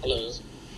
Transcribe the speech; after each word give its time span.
Hello. 0.00 0.30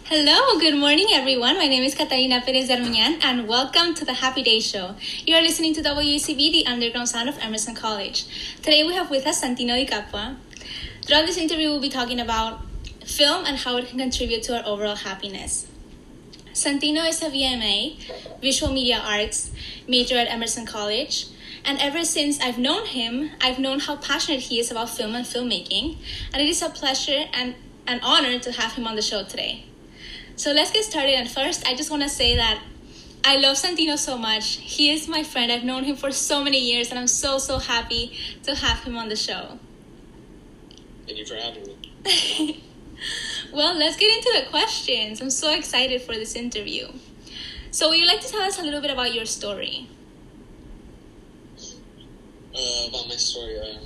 Hello, 0.04 0.58
good 0.58 0.78
morning, 0.78 1.08
everyone. 1.12 1.58
My 1.58 1.66
name 1.66 1.82
is 1.82 1.94
Catalina 1.94 2.40
Pérez 2.40 2.68
de 2.68 2.76
Armiñán, 2.76 3.22
and 3.22 3.46
welcome 3.46 3.92
to 3.94 4.02
the 4.02 4.14
Happy 4.14 4.42
Day 4.42 4.60
Show. 4.60 4.94
You 5.26 5.34
are 5.36 5.42
listening 5.42 5.74
to 5.74 5.82
WECB, 5.82 6.38
the 6.50 6.66
underground 6.66 7.10
sound 7.10 7.28
of 7.28 7.36
Emerson 7.38 7.74
College. 7.74 8.24
Today 8.62 8.82
we 8.82 8.94
have 8.94 9.10
with 9.10 9.26
us 9.26 9.44
Santino 9.44 9.76
Di 9.76 9.84
Capua. 9.84 10.38
Throughout 11.04 11.26
this 11.26 11.36
interview, 11.36 11.68
we'll 11.68 11.82
be 11.82 11.90
talking 11.90 12.18
about 12.18 12.62
film 13.04 13.44
and 13.44 13.58
how 13.58 13.76
it 13.76 13.88
can 13.88 13.98
contribute 13.98 14.42
to 14.44 14.56
our 14.56 14.66
overall 14.66 14.96
happiness. 14.96 15.66
Santino 16.54 17.06
is 17.06 17.20
a 17.20 17.28
VMA, 17.28 18.40
Visual 18.40 18.72
Media 18.72 19.02
Arts, 19.04 19.50
major 19.86 20.16
at 20.16 20.28
Emerson 20.28 20.64
College. 20.64 21.26
And 21.62 21.78
ever 21.78 22.04
since 22.04 22.40
I've 22.40 22.58
known 22.58 22.86
him, 22.86 23.32
I've 23.38 23.58
known 23.58 23.80
how 23.80 23.96
passionate 23.96 24.40
he 24.40 24.58
is 24.58 24.70
about 24.70 24.88
film 24.88 25.14
and 25.14 25.26
filmmaking. 25.26 25.98
And 26.32 26.40
it 26.40 26.48
is 26.48 26.62
a 26.62 26.70
pleasure 26.70 27.26
and 27.34 27.54
an 27.86 28.00
honor 28.02 28.38
to 28.38 28.52
have 28.52 28.72
him 28.72 28.86
on 28.86 28.96
the 28.96 29.02
show 29.02 29.24
today. 29.24 29.64
So 30.36 30.52
let's 30.52 30.70
get 30.70 30.84
started. 30.84 31.14
And 31.14 31.30
first, 31.30 31.66
I 31.66 31.74
just 31.74 31.90
want 31.90 32.02
to 32.02 32.08
say 32.08 32.36
that 32.36 32.62
I 33.22 33.36
love 33.36 33.56
Santino 33.56 33.98
so 33.98 34.16
much. 34.16 34.56
He 34.56 34.90
is 34.90 35.06
my 35.06 35.22
friend. 35.22 35.52
I've 35.52 35.64
known 35.64 35.84
him 35.84 35.96
for 35.96 36.10
so 36.10 36.42
many 36.42 36.58
years, 36.58 36.90
and 36.90 36.98
I'm 36.98 37.06
so, 37.06 37.38
so 37.38 37.58
happy 37.58 38.18
to 38.44 38.54
have 38.54 38.82
him 38.84 38.96
on 38.96 39.08
the 39.08 39.16
show. 39.16 39.58
Thank 41.06 41.18
you 41.18 41.26
for 41.26 41.34
having 41.34 41.64
me. 41.66 42.62
well, 43.52 43.76
let's 43.76 43.96
get 43.96 44.16
into 44.16 44.40
the 44.42 44.48
questions. 44.50 45.20
I'm 45.20 45.30
so 45.30 45.52
excited 45.52 46.00
for 46.02 46.14
this 46.14 46.34
interview. 46.34 46.88
So, 47.70 47.90
would 47.90 47.98
you 47.98 48.06
like 48.06 48.20
to 48.20 48.28
tell 48.28 48.42
us 48.42 48.58
a 48.58 48.62
little 48.62 48.80
bit 48.80 48.90
about 48.90 49.14
your 49.14 49.26
story? 49.26 49.88
Uh, 52.54 52.88
about 52.88 53.08
my 53.08 53.16
story, 53.16 53.60
um, 53.60 53.80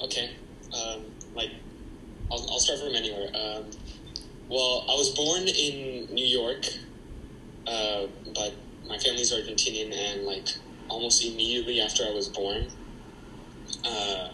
okay. 0.00 0.30
Um, 0.72 1.04
like, 1.34 1.50
I'll, 2.34 2.50
I'll 2.50 2.58
start 2.58 2.80
from 2.80 2.94
anywhere. 2.94 3.28
Um, 3.28 3.64
well, 4.48 4.84
I 4.88 4.94
was 4.94 5.10
born 5.10 5.42
in 5.46 6.12
New 6.12 6.26
York, 6.26 6.66
uh, 7.66 8.06
but 8.34 8.54
my 8.88 8.98
family's 8.98 9.32
Argentinian, 9.32 9.94
and 9.94 10.24
like 10.24 10.48
almost 10.88 11.24
immediately 11.24 11.80
after 11.80 12.02
I 12.04 12.10
was 12.10 12.28
born, 12.28 12.66
uh, 13.84 14.30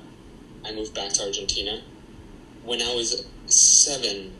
I 0.64 0.72
moved 0.72 0.94
back 0.94 1.12
to 1.12 1.24
Argentina. 1.24 1.82
When 2.64 2.80
I 2.80 2.94
was 2.94 3.26
seven, 3.46 4.32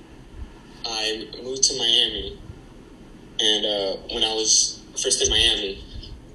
I 0.87 1.29
moved 1.43 1.65
to 1.65 1.77
Miami, 1.77 2.39
and 3.41 3.67
uh, 3.67 3.97
when 4.11 4.25
I 4.25 4.35
was 4.35 4.83
first 4.93 5.23
in 5.23 5.29
Miami, 5.29 5.85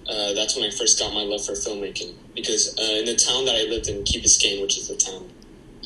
uh, 0.08 0.33
that's 0.33 0.55
when 0.55 0.66
I 0.66 0.69
first 0.69 0.99
got 0.99 1.11
my 1.11 1.23
love 1.23 1.44
for 1.44 1.53
filmmaking. 1.53 2.14
Because 2.36 2.77
uh, 2.77 2.99
in 2.99 3.05
the 3.05 3.16
town 3.16 3.45
that 3.45 3.55
I 3.55 3.64
lived 3.64 3.88
in, 3.88 4.03
Key 4.03 4.21
Biscayne, 4.21 4.61
which 4.61 4.77
is 4.77 4.88
the 4.88 4.95
town 4.95 5.31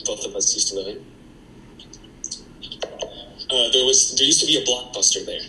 both 0.05 0.25
of 0.25 0.35
us 0.35 0.53
used 0.53 0.69
to 0.69 0.75
live 0.75 0.87
in, 0.87 1.05
uh, 3.49 3.69
there 3.71 3.85
was 3.85 4.15
there 4.15 4.25
used 4.25 4.41
to 4.41 4.47
be 4.47 4.57
a 4.57 4.65
blockbuster 4.65 5.25
there. 5.25 5.41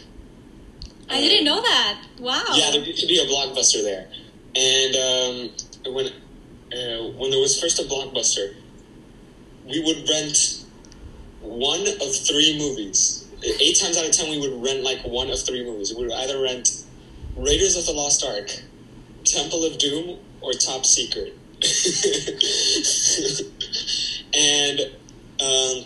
I 1.08 1.20
didn't 1.20 1.44
know 1.44 1.60
that. 1.60 2.02
Wow. 2.20 2.44
Yeah, 2.54 2.70
there 2.70 2.82
used 2.82 3.00
to 3.00 3.06
be 3.06 3.18
a 3.18 3.26
blockbuster 3.26 3.82
there, 3.82 4.08
and 4.54 4.96
um, 4.96 5.94
when 5.94 6.06
uh, 6.06 7.18
when 7.18 7.30
there 7.30 7.40
was 7.40 7.60
first 7.60 7.78
a 7.78 7.82
blockbuster, 7.82 8.54
we 9.66 9.80
would 9.80 10.08
rent 10.08 10.64
one 11.40 11.80
of 11.80 12.16
three 12.16 12.56
movies. 12.58 13.26
Eight 13.42 13.78
times 13.78 13.96
out 13.96 14.06
of 14.06 14.12
ten, 14.12 14.30
we 14.30 14.38
would 14.38 14.62
rent 14.62 14.82
like 14.82 15.00
one 15.00 15.30
of 15.30 15.40
three 15.40 15.64
movies. 15.64 15.94
We 15.94 16.04
would 16.04 16.12
either 16.12 16.40
rent 16.40 16.84
Raiders 17.36 17.76
of 17.76 17.86
the 17.86 17.92
Lost 17.92 18.24
Ark, 18.24 18.50
Temple 19.24 19.64
of 19.64 19.78
Doom, 19.78 20.18
or 20.40 20.52
Top 20.52 20.84
Secret. 20.84 21.36
and 24.34 24.80
um, 25.40 25.84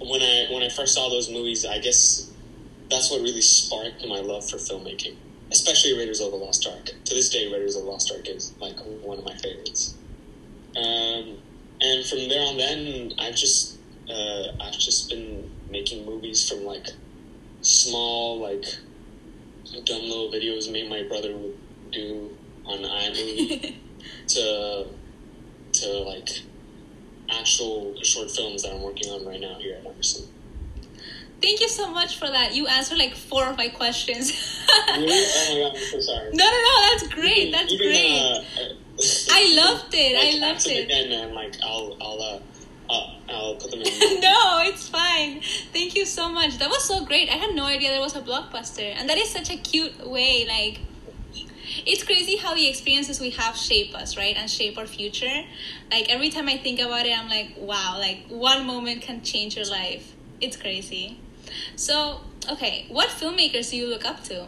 when 0.00 0.22
I 0.22 0.46
when 0.50 0.62
I 0.62 0.68
first 0.68 0.94
saw 0.94 1.08
those 1.08 1.30
movies, 1.30 1.64
I 1.64 1.78
guess 1.78 2.30
that's 2.90 3.10
what 3.10 3.20
really 3.20 3.42
sparked 3.42 4.06
my 4.06 4.20
love 4.20 4.48
for 4.48 4.56
filmmaking, 4.56 5.16
especially 5.52 5.96
Raiders 5.96 6.20
of 6.20 6.30
the 6.32 6.36
Lost 6.36 6.66
Ark. 6.66 6.90
To 7.04 7.14
this 7.14 7.28
day, 7.28 7.50
Raiders 7.52 7.76
of 7.76 7.84
the 7.84 7.90
Lost 7.90 8.12
Ark 8.12 8.28
is 8.28 8.52
like 8.60 8.78
one 9.02 9.18
of 9.18 9.24
my 9.24 9.36
favorites. 9.36 9.94
Um, 10.76 11.38
and 11.80 12.04
from 12.06 12.28
there 12.28 12.46
on, 12.46 12.56
then 12.56 13.12
I've 13.18 13.36
just 13.36 13.78
uh, 14.08 14.52
I've 14.60 14.78
just 14.78 15.08
been 15.08 15.50
making 15.70 16.04
movies 16.06 16.48
from 16.48 16.64
like 16.64 16.86
small 17.60 18.40
like 18.40 18.64
dumb 19.84 20.02
little 20.02 20.30
videos 20.32 20.70
me 20.70 20.80
and 20.80 20.90
my 20.90 21.02
brother 21.04 21.36
would 21.36 21.56
do 21.92 22.36
on 22.64 22.78
iMovie 22.78 23.76
to 24.28 24.86
to 25.72 25.88
like 26.00 26.28
actual 27.32 27.94
short 28.02 28.30
films 28.30 28.62
that 28.62 28.72
I'm 28.72 28.82
working 28.82 29.10
on 29.10 29.24
right 29.26 29.40
now 29.40 29.54
here 29.58 29.76
at 29.76 29.86
Emerson. 29.86 30.26
Thank 31.42 31.60
you 31.60 31.68
so 31.68 31.90
much 31.90 32.18
for 32.18 32.26
that. 32.28 32.54
You 32.54 32.66
answered 32.66 32.98
like 32.98 33.14
four 33.14 33.46
of 33.46 33.56
my 33.56 33.68
questions. 33.68 34.32
really? 34.88 35.06
Oh 35.08 35.54
my 35.54 35.70
god, 35.70 35.76
I'm 35.78 35.84
so 35.86 36.00
sorry. 36.00 36.30
No, 36.34 36.44
no, 36.44 36.50
no. 36.50 36.88
That's 36.90 37.08
great. 37.14 37.42
Can- 37.44 37.52
That's 37.52 37.68
can, 37.68 37.78
great. 37.78 38.20
uh, 38.20 38.74
I 39.32 39.54
loved 39.56 39.94
it. 39.94 40.16
I 40.16 40.38
loved 40.46 40.66
it. 40.66 40.84
Again, 40.84 41.08
man, 41.08 41.34
like 41.34 41.56
I'll 41.62 41.96
I'll 42.00 42.20
uh, 42.20 42.92
uh 42.92 43.14
I'll 43.32 43.54
put 43.56 43.70
them 43.70 43.80
in. 43.80 43.86
no, 44.20 44.60
it's 44.64 44.88
fine. 44.88 45.40
Thank 45.72 45.94
you 45.96 46.04
so 46.04 46.28
much. 46.28 46.58
That 46.58 46.68
was 46.68 46.84
so 46.84 47.06
great. 47.06 47.30
I 47.30 47.36
had 47.36 47.54
no 47.54 47.64
idea 47.64 47.88
there 47.90 48.00
was 48.00 48.16
a 48.16 48.20
blockbuster, 48.20 48.94
and 48.94 49.08
that 49.08 49.16
is 49.16 49.30
such 49.30 49.50
a 49.50 49.56
cute 49.56 50.06
way. 50.06 50.44
Like, 50.46 50.80
it's 51.86 52.02
crazy 52.04 52.36
how 52.36 52.54
the 52.54 52.68
experiences 52.68 53.20
we 53.20 53.30
have 53.30 53.56
shape 53.56 53.94
us, 53.94 54.16
right, 54.16 54.36
and 54.36 54.50
shape 54.50 54.78
our 54.78 54.86
future. 54.86 55.42
Like 55.90 56.08
every 56.08 56.30
time 56.30 56.48
I 56.48 56.56
think 56.56 56.80
about 56.80 57.06
it, 57.06 57.18
I'm 57.18 57.28
like, 57.28 57.54
wow, 57.56 57.96
like 57.98 58.26
one 58.28 58.66
moment 58.66 59.02
can 59.02 59.22
change 59.22 59.56
your 59.56 59.66
life. 59.66 60.14
It's 60.40 60.56
crazy. 60.56 61.20
So, 61.76 62.20
okay, 62.50 62.86
what 62.88 63.08
filmmakers 63.08 63.70
do 63.70 63.76
you 63.76 63.86
look 63.86 64.04
up 64.04 64.22
to? 64.24 64.46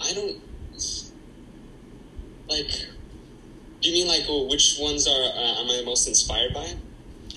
I 0.00 0.12
don't 0.14 0.40
like. 2.48 2.70
Do 3.80 3.88
you 3.88 3.92
mean 3.92 4.08
like 4.08 4.24
oh, 4.28 4.46
which 4.48 4.76
ones 4.80 5.06
are 5.06 5.12
uh, 5.22 5.60
am 5.62 5.70
I 5.70 5.82
most 5.84 6.06
inspired 6.08 6.52
by? 6.52 6.64
It 6.64 6.76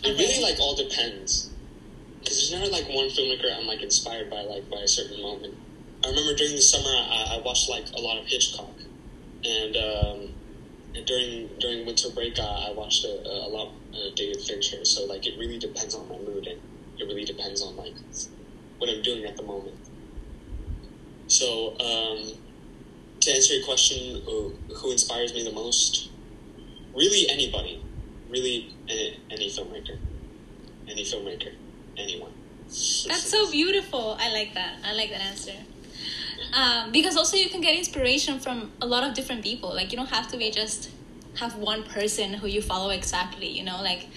Okay. 0.05 0.17
really 0.17 0.43
like 0.43 0.59
all 0.59 0.75
depends. 0.75 1.49
Because 2.19 2.37
there's 2.37 2.51
never 2.51 2.71
like 2.71 2.87
one 2.89 3.09
filmmaker 3.09 3.55
I'm 3.55 3.67
like 3.67 3.81
inspired 3.81 4.29
by 4.29 4.41
like 4.41 4.69
by 4.69 4.77
a 4.77 4.87
certain 4.87 5.21
moment. 5.21 5.55
I 6.03 6.09
remember 6.09 6.35
during 6.35 6.55
the 6.55 6.61
summer 6.61 6.89
I, 6.89 7.37
I 7.37 7.41
watched 7.45 7.69
like 7.69 7.85
a 7.95 8.01
lot 8.01 8.17
of 8.17 8.25
Hitchcock, 8.25 8.75
and 9.43 9.77
um, 9.77 10.29
and 10.95 11.05
during 11.05 11.49
during 11.59 11.85
winter 11.85 12.09
break 12.09 12.39
I, 12.39 12.67
I 12.69 12.73
watched 12.75 13.05
a, 13.05 13.21
a 13.25 13.49
lot 13.49 13.67
of 13.93 14.15
David 14.15 14.41
Fincher. 14.41 14.83
So 14.85 15.05
like 15.05 15.25
it 15.25 15.37
really 15.39 15.59
depends 15.59 15.95
on 15.95 16.07
my 16.09 16.17
mood 16.17 16.47
and 16.47 16.59
it 16.99 17.03
really 17.05 17.25
depends 17.25 17.61
on 17.61 17.75
like 17.75 17.95
what 18.77 18.89
I'm 18.89 19.01
doing 19.01 19.25
at 19.25 19.37
the 19.37 19.43
moment. 19.43 19.75
So 21.27 21.71
um, 21.79 22.33
to 23.21 23.31
answer 23.31 23.53
your 23.55 23.65
question, 23.65 24.21
who, 24.25 24.53
who 24.75 24.91
inspires 24.91 25.33
me 25.33 25.43
the 25.43 25.51
most? 25.51 26.09
Really 26.93 27.29
anybody, 27.29 27.81
really 28.29 28.75
any, 28.87 29.19
any 29.31 29.49
filmmaker, 29.49 29.97
any 30.87 31.03
filmmaker, 31.03 31.53
anyone. 31.97 32.33
That's 32.67 33.29
so 33.29 33.49
beautiful. 33.49 34.17
I 34.19 34.31
like 34.31 34.53
that. 34.53 34.79
I 34.83 34.93
like 34.93 35.09
that 35.09 35.21
answer. 35.21 35.53
Um, 36.53 36.91
because 36.91 37.17
also 37.17 37.35
you 37.37 37.49
can 37.49 37.61
get 37.61 37.75
inspiration 37.75 38.39
from 38.39 38.71
a 38.81 38.85
lot 38.85 39.03
of 39.07 39.13
different 39.15 39.43
people. 39.43 39.73
Like 39.73 39.91
you 39.91 39.97
don't 39.97 40.09
have 40.09 40.27
to 40.31 40.37
be 40.37 40.51
just 40.51 40.91
have 41.39 41.55
one 41.55 41.83
person 41.83 42.33
who 42.35 42.47
you 42.47 42.61
follow 42.61 42.89
exactly. 42.91 43.47
You 43.47 43.63
know, 43.63 43.81
like 43.81 44.07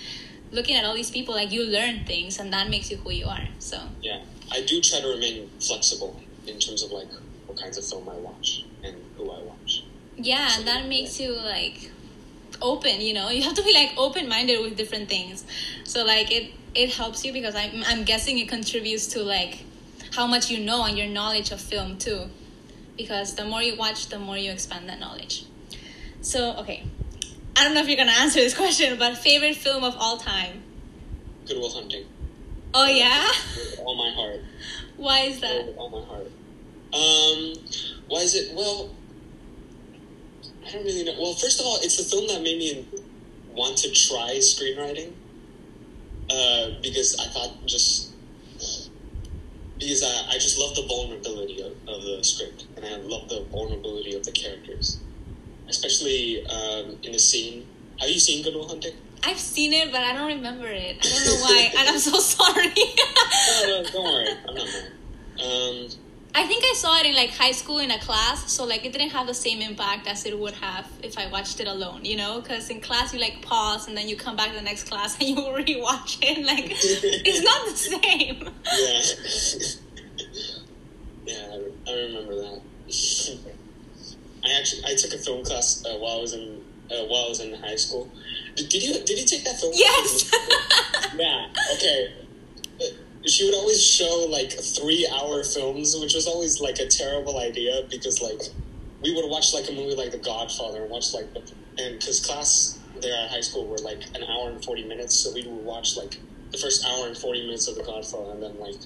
looking 0.52 0.76
at 0.76 0.84
all 0.84 0.94
these 0.94 1.10
people, 1.10 1.34
like 1.34 1.50
you 1.52 1.64
learn 1.64 2.04
things, 2.04 2.38
and 2.38 2.52
that 2.52 2.68
makes 2.68 2.90
you 2.90 2.98
who 2.98 3.10
you 3.10 3.26
are. 3.26 3.48
So 3.58 3.78
Yeah, 4.02 4.20
I 4.52 4.62
do 4.62 4.80
try 4.80 5.00
to 5.00 5.08
remain 5.08 5.48
flexible 5.60 6.20
in 6.46 6.58
terms 6.58 6.82
of 6.82 6.90
like 6.92 7.08
what 7.46 7.58
kinds 7.58 7.78
of 7.78 7.84
film 7.86 8.08
I 8.08 8.16
watch 8.16 8.64
and 8.84 8.96
who 9.16 9.30
I 9.30 9.40
watch. 9.42 9.84
yeah, 10.16 10.50
and 10.58 10.66
that 10.66 10.88
makes 10.88 11.18
you 11.20 11.34
like 11.36 11.90
open. 12.60 13.00
You 13.00 13.14
know, 13.14 13.28
you 13.30 13.42
have 13.42 13.54
to 13.54 13.62
be 13.62 13.72
like 13.72 13.92
open 13.96 14.28
minded 14.28 14.60
with 14.60 14.76
different 14.76 15.08
things. 15.08 15.44
So 15.84 16.04
like 16.04 16.30
it 16.30 16.52
it 16.74 16.92
helps 16.92 17.24
you 17.24 17.32
because 17.32 17.54
I'm 17.54 17.82
I'm 17.86 18.04
guessing 18.04 18.38
it 18.38 18.48
contributes 18.48 19.06
to 19.08 19.22
like 19.22 19.60
how 20.16 20.26
much 20.26 20.50
you 20.50 20.58
know 20.64 20.84
and 20.84 20.96
your 20.98 21.06
knowledge 21.06 21.52
of 21.52 21.60
film 21.60 21.98
too. 21.98 22.22
Because 22.96 23.34
the 23.34 23.44
more 23.44 23.62
you 23.62 23.76
watch, 23.76 24.08
the 24.08 24.18
more 24.18 24.38
you 24.38 24.50
expand 24.50 24.88
that 24.88 24.98
knowledge. 24.98 25.44
So 26.22 26.56
okay, 26.56 26.82
I 27.54 27.62
don't 27.64 27.74
know 27.74 27.80
if 27.82 27.88
you're 27.88 27.98
gonna 27.98 28.18
answer 28.18 28.40
this 28.40 28.56
question, 28.56 28.98
but 28.98 29.16
favorite 29.18 29.56
film 29.56 29.84
of 29.84 29.94
all 29.98 30.16
time. 30.16 30.62
Good 31.46 31.58
Will 31.58 31.70
Hunting. 31.70 32.06
Oh 32.74 32.86
yeah, 32.86 33.28
With 33.54 33.80
all 33.84 33.94
my 33.96 34.10
heart. 34.14 34.40
why 34.96 35.20
is 35.20 35.40
that? 35.40 35.66
With 35.66 35.76
all 35.76 35.90
my 35.90 36.04
heart. 36.04 36.26
Um, 36.92 37.54
why 38.08 38.20
is 38.20 38.34
it? 38.34 38.54
Well, 38.54 38.90
I 40.66 40.72
don't 40.72 40.84
really 40.84 41.04
know. 41.04 41.14
Well, 41.20 41.34
first 41.34 41.60
of 41.60 41.66
all, 41.66 41.78
it's 41.82 41.96
the 41.96 42.04
film 42.04 42.26
that 42.28 42.42
made 42.42 42.58
me 42.58 42.86
want 43.52 43.76
to 43.78 43.90
try 43.92 44.36
screenwriting. 44.38 45.12
Uh, 46.28 46.80
because 46.82 47.16
I 47.20 47.26
thought 47.28 47.64
just 47.66 48.10
because 49.78 50.02
I, 50.02 50.30
I 50.30 50.34
just 50.34 50.58
love 50.58 50.74
the 50.74 50.82
vulnerability 50.86 51.60
of, 51.62 51.72
of 51.88 52.02
the 52.02 52.18
script 52.22 52.66
and 52.76 52.84
I 52.84 52.96
love 52.96 53.28
the 53.28 53.44
vulnerability 53.50 54.14
of 54.14 54.24
the 54.24 54.32
characters, 54.32 55.00
especially 55.68 56.44
um, 56.46 56.98
in 57.02 57.12
the 57.12 57.18
scene. 57.18 57.66
Have 58.00 58.10
you 58.10 58.18
seen 58.18 58.42
Good 58.44 58.54
Will 58.54 58.68
Hunting? 58.68 58.92
I've 59.22 59.38
seen 59.38 59.72
it, 59.72 59.90
but 59.90 60.02
I 60.02 60.12
don't 60.12 60.28
remember 60.28 60.66
it. 60.68 60.98
I 61.00 61.08
don't 61.08 61.26
know 61.26 61.44
why, 61.44 61.72
and 61.78 61.88
I'm 61.88 61.98
so 61.98 62.18
sorry. 62.18 62.68
no, 62.68 63.66
no, 63.66 63.84
don't 63.90 64.04
worry. 64.04 64.28
I'm 64.48 64.54
not 64.54 64.66
mad. 64.66 64.92
Um, 65.42 65.88
I 66.36 66.46
think 66.46 66.64
I 66.66 66.74
saw 66.74 66.98
it 66.98 67.06
in 67.06 67.14
like 67.14 67.30
high 67.30 67.52
school 67.52 67.78
in 67.78 67.90
a 67.90 67.98
class, 67.98 68.52
so 68.52 68.66
like 68.66 68.84
it 68.84 68.92
didn't 68.92 69.08
have 69.08 69.26
the 69.26 69.32
same 69.32 69.62
impact 69.62 70.06
as 70.06 70.26
it 70.26 70.38
would 70.38 70.52
have 70.52 70.86
if 71.02 71.16
I 71.16 71.28
watched 71.28 71.60
it 71.60 71.66
alone, 71.66 72.04
you 72.04 72.14
know? 72.14 72.42
Because 72.42 72.68
in 72.68 72.82
class 72.82 73.14
you 73.14 73.20
like 73.20 73.40
pause 73.40 73.88
and 73.88 73.96
then 73.96 74.06
you 74.06 74.16
come 74.16 74.36
back 74.36 74.50
to 74.50 74.54
the 74.54 74.60
next 74.60 74.84
class 74.84 75.16
and 75.20 75.30
you 75.30 75.36
rewatch 75.36 76.18
it. 76.20 76.44
Like 76.44 76.66
it's 76.68 77.42
not 77.42 77.66
the 77.66 77.76
same. 77.76 78.50
Yeah. 81.24 81.34
yeah, 81.34 81.54
I, 81.54 81.90
I 81.90 81.94
remember 82.04 82.34
that. 82.34 82.60
I 84.44 84.58
actually 84.58 84.82
I 84.84 84.94
took 84.94 85.14
a 85.14 85.18
film 85.18 85.42
class 85.42 85.82
uh, 85.86 85.96
while 85.96 86.18
I 86.18 86.20
was 86.20 86.34
in 86.34 86.62
uh, 86.90 87.04
while 87.06 87.24
I 87.24 87.28
was 87.30 87.40
in 87.40 87.54
high 87.54 87.76
school. 87.76 88.10
Did, 88.56 88.68
did 88.68 88.82
you 88.82 88.92
did 88.92 89.18
you 89.18 89.24
take 89.24 89.44
that 89.44 89.58
film? 89.58 89.72
Yes. 89.74 90.28
class? 90.28 91.14
yeah. 91.16 91.46
Okay. 91.76 92.25
She 93.26 93.44
would 93.44 93.54
always 93.54 93.84
show 93.84 94.26
like 94.30 94.52
three 94.52 95.08
hour 95.12 95.42
films, 95.42 95.96
which 95.98 96.14
was 96.14 96.26
always 96.26 96.60
like 96.60 96.78
a 96.78 96.86
terrible 96.86 97.38
idea 97.38 97.82
because 97.90 98.22
like 98.22 98.40
we 99.02 99.14
would 99.14 99.28
watch 99.28 99.52
like 99.52 99.68
a 99.68 99.72
movie 99.72 99.94
like 99.94 100.12
The 100.12 100.18
Godfather 100.18 100.82
and 100.82 100.90
watch 100.90 101.12
like 101.12 101.32
the 101.34 101.40
and 101.78 101.98
because 101.98 102.24
class 102.24 102.78
there 103.00 103.14
at 103.14 103.30
high 103.30 103.40
school 103.40 103.66
were 103.66 103.78
like 103.78 104.02
an 104.14 104.22
hour 104.24 104.50
and 104.50 104.64
forty 104.64 104.84
minutes, 104.84 105.14
so 105.14 105.32
we 105.32 105.46
would 105.46 105.64
watch 105.64 105.96
like 105.96 106.18
the 106.50 106.58
first 106.58 106.84
hour 106.86 107.08
and 107.08 107.16
forty 107.16 107.42
minutes 107.42 107.68
of 107.68 107.76
The 107.76 107.82
Godfather, 107.82 108.32
and 108.32 108.42
then 108.42 108.58
like 108.58 108.76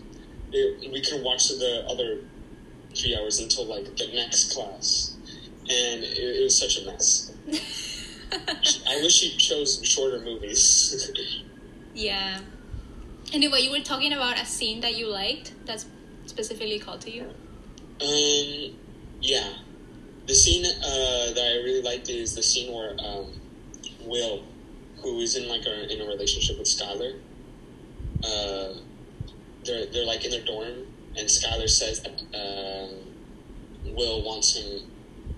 it, 0.52 0.90
we 0.90 1.00
couldn't 1.00 1.22
watch 1.22 1.48
the 1.48 1.84
other 1.88 2.20
three 2.96 3.16
hours 3.16 3.38
until 3.40 3.66
like 3.66 3.84
the 3.96 4.10
next 4.14 4.54
class, 4.54 5.16
and 5.68 6.02
it, 6.02 6.18
it 6.18 6.42
was 6.42 6.58
such 6.58 6.78
a 6.78 6.86
mess. 6.86 7.32
I 8.88 9.00
wish 9.02 9.12
she 9.12 9.36
chose 9.36 9.80
shorter 9.84 10.20
movies. 10.20 11.10
yeah. 11.94 12.40
Anyway, 13.32 13.60
you 13.60 13.70
were 13.70 13.80
talking 13.80 14.12
about 14.12 14.40
a 14.40 14.44
scene 14.44 14.80
that 14.80 14.96
you 14.96 15.08
liked 15.08 15.52
that's 15.64 15.86
specifically 16.26 16.78
called 16.78 17.00
to 17.02 17.10
you. 17.10 17.22
Um, 18.00 18.76
yeah. 19.20 19.52
The 20.26 20.34
scene 20.34 20.64
uh, 20.64 21.32
that 21.34 21.44
I 21.44 21.62
really 21.64 21.82
liked 21.82 22.08
is 22.08 22.34
the 22.34 22.42
scene 22.42 22.72
where 22.72 22.96
um, 22.98 23.32
Will, 24.04 24.44
who 25.00 25.18
is 25.20 25.36
in 25.36 25.48
like 25.48 25.64
a, 25.66 25.92
in 25.92 26.00
a 26.00 26.06
relationship 26.06 26.58
with 26.58 26.66
Skylar, 26.66 27.18
uh, 28.24 28.74
they're 29.64 29.86
they're 29.86 30.04
like 30.06 30.24
in 30.24 30.30
their 30.30 30.44
dorm, 30.44 30.86
and 31.16 31.28
Skylar 31.28 31.68
says 31.68 32.02
that 32.02 32.20
um, 32.34 33.94
Will 33.94 34.22
wants 34.22 34.56
him 34.56 34.82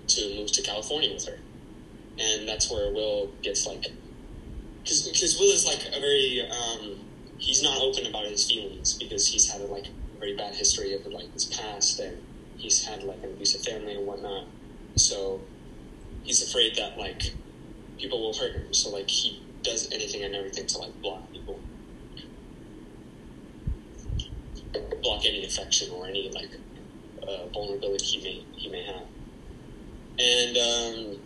to 0.07 0.35
move 0.35 0.51
to 0.51 0.61
California 0.61 1.13
with 1.13 1.25
her, 1.27 1.39
and 2.19 2.47
that's 2.47 2.69
where 2.69 2.91
Will 2.93 3.31
gets 3.41 3.65
like, 3.65 3.87
because 4.83 5.37
Will 5.39 5.51
is 5.51 5.65
like 5.65 5.81
a 5.95 5.99
very 5.99 6.47
um, 6.49 6.99
he's 7.43 7.61
not 7.61 7.81
open 7.81 8.05
about 8.05 8.25
his 8.25 8.49
feelings 8.49 8.93
because 8.93 9.27
he's 9.27 9.51
had 9.51 9.59
a 9.59 9.65
like 9.65 9.87
very 10.17 10.33
bad 10.35 10.55
history 10.55 10.93
of 10.93 11.05
like 11.07 11.31
his 11.33 11.43
past 11.45 11.99
and 11.99 12.17
he's 12.57 12.85
had 12.85 13.03
like 13.03 13.17
an 13.21 13.31
abusive 13.31 13.61
family 13.61 13.95
and 13.95 14.07
whatnot. 14.07 14.45
So 14.95 15.41
he's 16.23 16.41
afraid 16.41 16.77
that 16.77 16.97
like 16.97 17.33
people 17.97 18.21
will 18.21 18.33
hurt 18.33 18.53
him. 18.53 18.73
So 18.73 18.89
like 18.91 19.09
he 19.09 19.43
does 19.61 19.91
anything 19.91 20.23
and 20.23 20.33
everything 20.33 20.67
to 20.67 20.77
like 20.77 21.01
block 21.01 21.29
people, 21.33 21.59
block 25.01 25.25
any 25.25 25.45
affection 25.45 25.91
or 25.91 26.07
any 26.07 26.31
like 26.31 26.49
uh, 27.27 27.47
vulnerability 27.53 28.05
he 28.05 28.23
may 28.23 28.45
he 28.55 28.69
may 28.69 28.85
have. 28.85 29.03
And 30.17 30.57
um, 30.57 31.19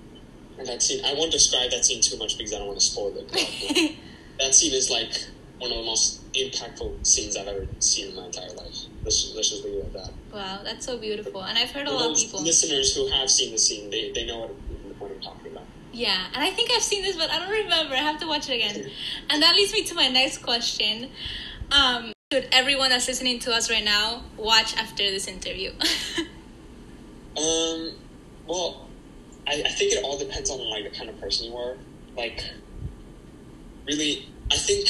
and 0.57 0.67
that 0.67 0.81
scene, 0.81 1.05
I 1.05 1.13
won't 1.13 1.31
describe 1.31 1.69
that 1.69 1.85
scene 1.85 2.01
too 2.01 2.17
much 2.17 2.39
because 2.39 2.53
I 2.53 2.57
don't 2.57 2.67
want 2.67 2.79
to 2.79 2.85
spoil 2.85 3.15
it. 3.15 3.27
But 3.31 3.95
that 4.43 4.55
scene 4.55 4.73
is 4.73 4.89
like 4.89 5.11
one 5.59 5.71
of 5.71 5.77
the 5.77 5.83
most 5.83 6.31
impactful 6.33 7.05
scenes 7.05 7.35
I've 7.35 7.47
ever 7.47 7.67
seen 7.79 8.09
in 8.09 8.15
my 8.15 8.25
entire 8.25 8.49
life. 8.49 8.85
Let's, 9.03 9.33
let's 9.35 9.49
just 9.49 9.63
leave 9.63 9.75
it 9.75 9.85
at 9.85 9.93
that. 9.93 10.11
Wow, 10.33 10.59
that's 10.63 10.85
so 10.85 10.97
beautiful. 10.97 11.43
And 11.43 11.57
I've 11.57 11.71
heard 11.71 11.87
a 11.87 11.91
lot 11.91 12.11
of 12.11 12.17
people. 12.17 12.43
listeners 12.43 12.95
who 12.95 13.07
have 13.07 13.29
seen 13.29 13.51
the 13.51 13.57
scene, 13.57 13.89
they, 13.89 14.11
they 14.11 14.25
know 14.25 14.39
what, 14.39 14.49
what 14.99 15.11
I'm 15.11 15.21
talking 15.21 15.51
about. 15.51 15.65
Yeah, 15.93 16.27
and 16.33 16.43
I 16.43 16.51
think 16.51 16.69
I've 16.71 16.83
seen 16.83 17.03
this, 17.03 17.15
but 17.15 17.29
I 17.31 17.39
don't 17.39 17.49
remember. 17.49 17.95
I 17.95 17.99
have 17.99 18.19
to 18.19 18.27
watch 18.27 18.49
it 18.49 18.53
again. 18.53 18.91
And 19.29 19.41
that 19.41 19.55
leads 19.55 19.73
me 19.73 19.83
to 19.85 19.95
my 19.95 20.07
next 20.09 20.39
question. 20.39 21.09
Um, 21.71 22.13
should 22.31 22.47
everyone 22.51 22.89
that's 22.89 23.07
listening 23.07 23.39
to 23.39 23.53
us 23.53 23.69
right 23.69 23.83
now 23.83 24.23
watch 24.35 24.75
after 24.77 25.03
this 25.03 25.27
interview? 25.27 25.71
Um, 27.37 27.91
well, 28.47 28.87
I, 29.47 29.61
I 29.63 29.69
think 29.69 29.93
it 29.93 30.03
all 30.03 30.17
depends 30.17 30.49
on 30.49 30.59
like 30.69 30.91
the 30.91 30.97
kind 30.97 31.09
of 31.09 31.19
person 31.21 31.51
you 31.51 31.57
are. 31.57 31.77
Like, 32.15 32.43
really, 33.85 34.27
I 34.51 34.57
think, 34.57 34.89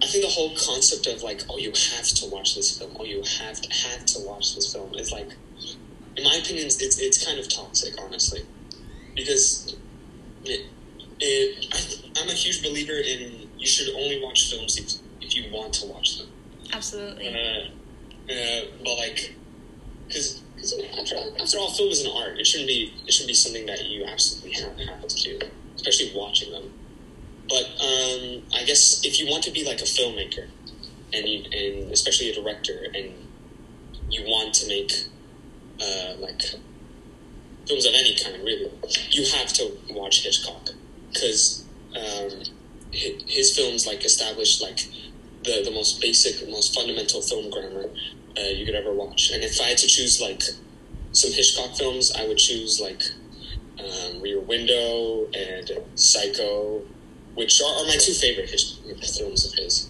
I 0.00 0.06
think 0.06 0.24
the 0.24 0.30
whole 0.30 0.50
concept 0.50 1.06
of 1.06 1.22
like, 1.22 1.42
oh, 1.50 1.58
you 1.58 1.70
have 1.70 2.06
to 2.06 2.28
watch 2.30 2.54
this 2.54 2.78
film, 2.78 2.96
oh, 2.98 3.04
you 3.04 3.22
have 3.40 3.60
to 3.60 3.88
have 3.88 4.06
to 4.06 4.20
watch 4.20 4.54
this 4.54 4.72
film 4.72 4.94
is 4.94 5.10
like, 5.10 5.28
in 6.16 6.24
my 6.24 6.34
opinion, 6.34 6.66
it's 6.66 6.80
it's 6.80 7.24
kind 7.24 7.38
of 7.38 7.48
toxic, 7.48 7.94
honestly, 8.00 8.42
because 9.16 9.76
it, 10.44 10.66
it 11.20 11.66
I, 11.72 12.20
I'm 12.20 12.28
a 12.28 12.32
huge 12.32 12.62
believer 12.62 12.92
in 12.92 13.48
you 13.58 13.66
should 13.66 13.92
only 13.94 14.22
watch 14.22 14.50
films 14.50 14.78
if, 14.78 15.00
if 15.20 15.34
you 15.34 15.52
want 15.52 15.72
to 15.74 15.86
watch 15.86 16.18
them. 16.18 16.28
Absolutely. 16.72 17.28
Uh, 17.28 18.32
uh, 18.32 18.60
but 18.84 18.96
like, 18.98 19.34
because 20.06 20.42
after, 20.98 21.16
after 21.40 21.58
all, 21.58 21.72
film 21.72 21.90
is 21.90 22.04
an 22.04 22.12
art. 22.14 22.38
It 22.38 22.46
shouldn't 22.46 22.68
be 22.68 22.94
it 23.06 23.12
shouldn't 23.12 23.28
be 23.28 23.34
something 23.34 23.66
that 23.66 23.84
you 23.84 24.04
absolutely 24.04 24.52
have, 24.62 24.78
have 24.78 25.06
to 25.06 25.22
do, 25.22 25.38
especially 25.76 26.12
watching 26.14 26.52
them. 26.52 26.72
But 27.48 27.64
um, 27.80 28.42
I 28.54 28.64
guess 28.66 29.04
if 29.04 29.18
you 29.18 29.26
want 29.30 29.44
to 29.44 29.50
be 29.50 29.64
like 29.64 29.80
a 29.80 29.84
filmmaker, 29.84 30.48
and 31.12 31.26
you, 31.26 31.44
and 31.44 31.90
especially 31.92 32.30
a 32.30 32.34
director, 32.34 32.86
and 32.94 33.12
you 34.10 34.22
want 34.24 34.54
to 34.54 34.68
make 34.68 34.92
uh, 35.80 36.14
like 36.18 36.42
films 37.66 37.86
of 37.86 37.94
any 37.94 38.16
kind, 38.16 38.42
really, 38.44 38.70
you 39.10 39.24
have 39.36 39.52
to 39.54 39.72
watch 39.90 40.24
Hitchcock 40.24 40.70
because 41.12 41.64
um, 41.96 42.42
hi- 42.94 43.18
his 43.26 43.56
films 43.56 43.86
like 43.86 44.04
establish 44.04 44.60
like 44.60 44.80
the 45.44 45.62
the 45.64 45.70
most 45.70 46.00
basic, 46.00 46.46
most 46.48 46.74
fundamental 46.74 47.22
film 47.22 47.50
grammar 47.50 47.88
uh, 48.36 48.40
you 48.40 48.66
could 48.66 48.74
ever 48.74 48.92
watch. 48.92 49.30
And 49.32 49.42
if 49.42 49.60
I 49.60 49.68
had 49.68 49.78
to 49.78 49.86
choose 49.86 50.20
like 50.20 50.42
some 51.12 51.32
Hitchcock 51.32 51.76
films, 51.76 52.12
I 52.12 52.26
would 52.26 52.38
choose 52.38 52.80
like 52.80 53.02
um, 53.78 54.20
Rear 54.20 54.40
Window 54.40 55.28
and 55.32 55.70
Psycho, 55.94 56.82
which 57.38 57.62
are, 57.62 57.86
my 57.86 57.96
two 57.96 58.12
favorite 58.12 58.50
Hitch- 58.50 58.78
films 59.16 59.46
of 59.46 59.54
his. 59.54 59.88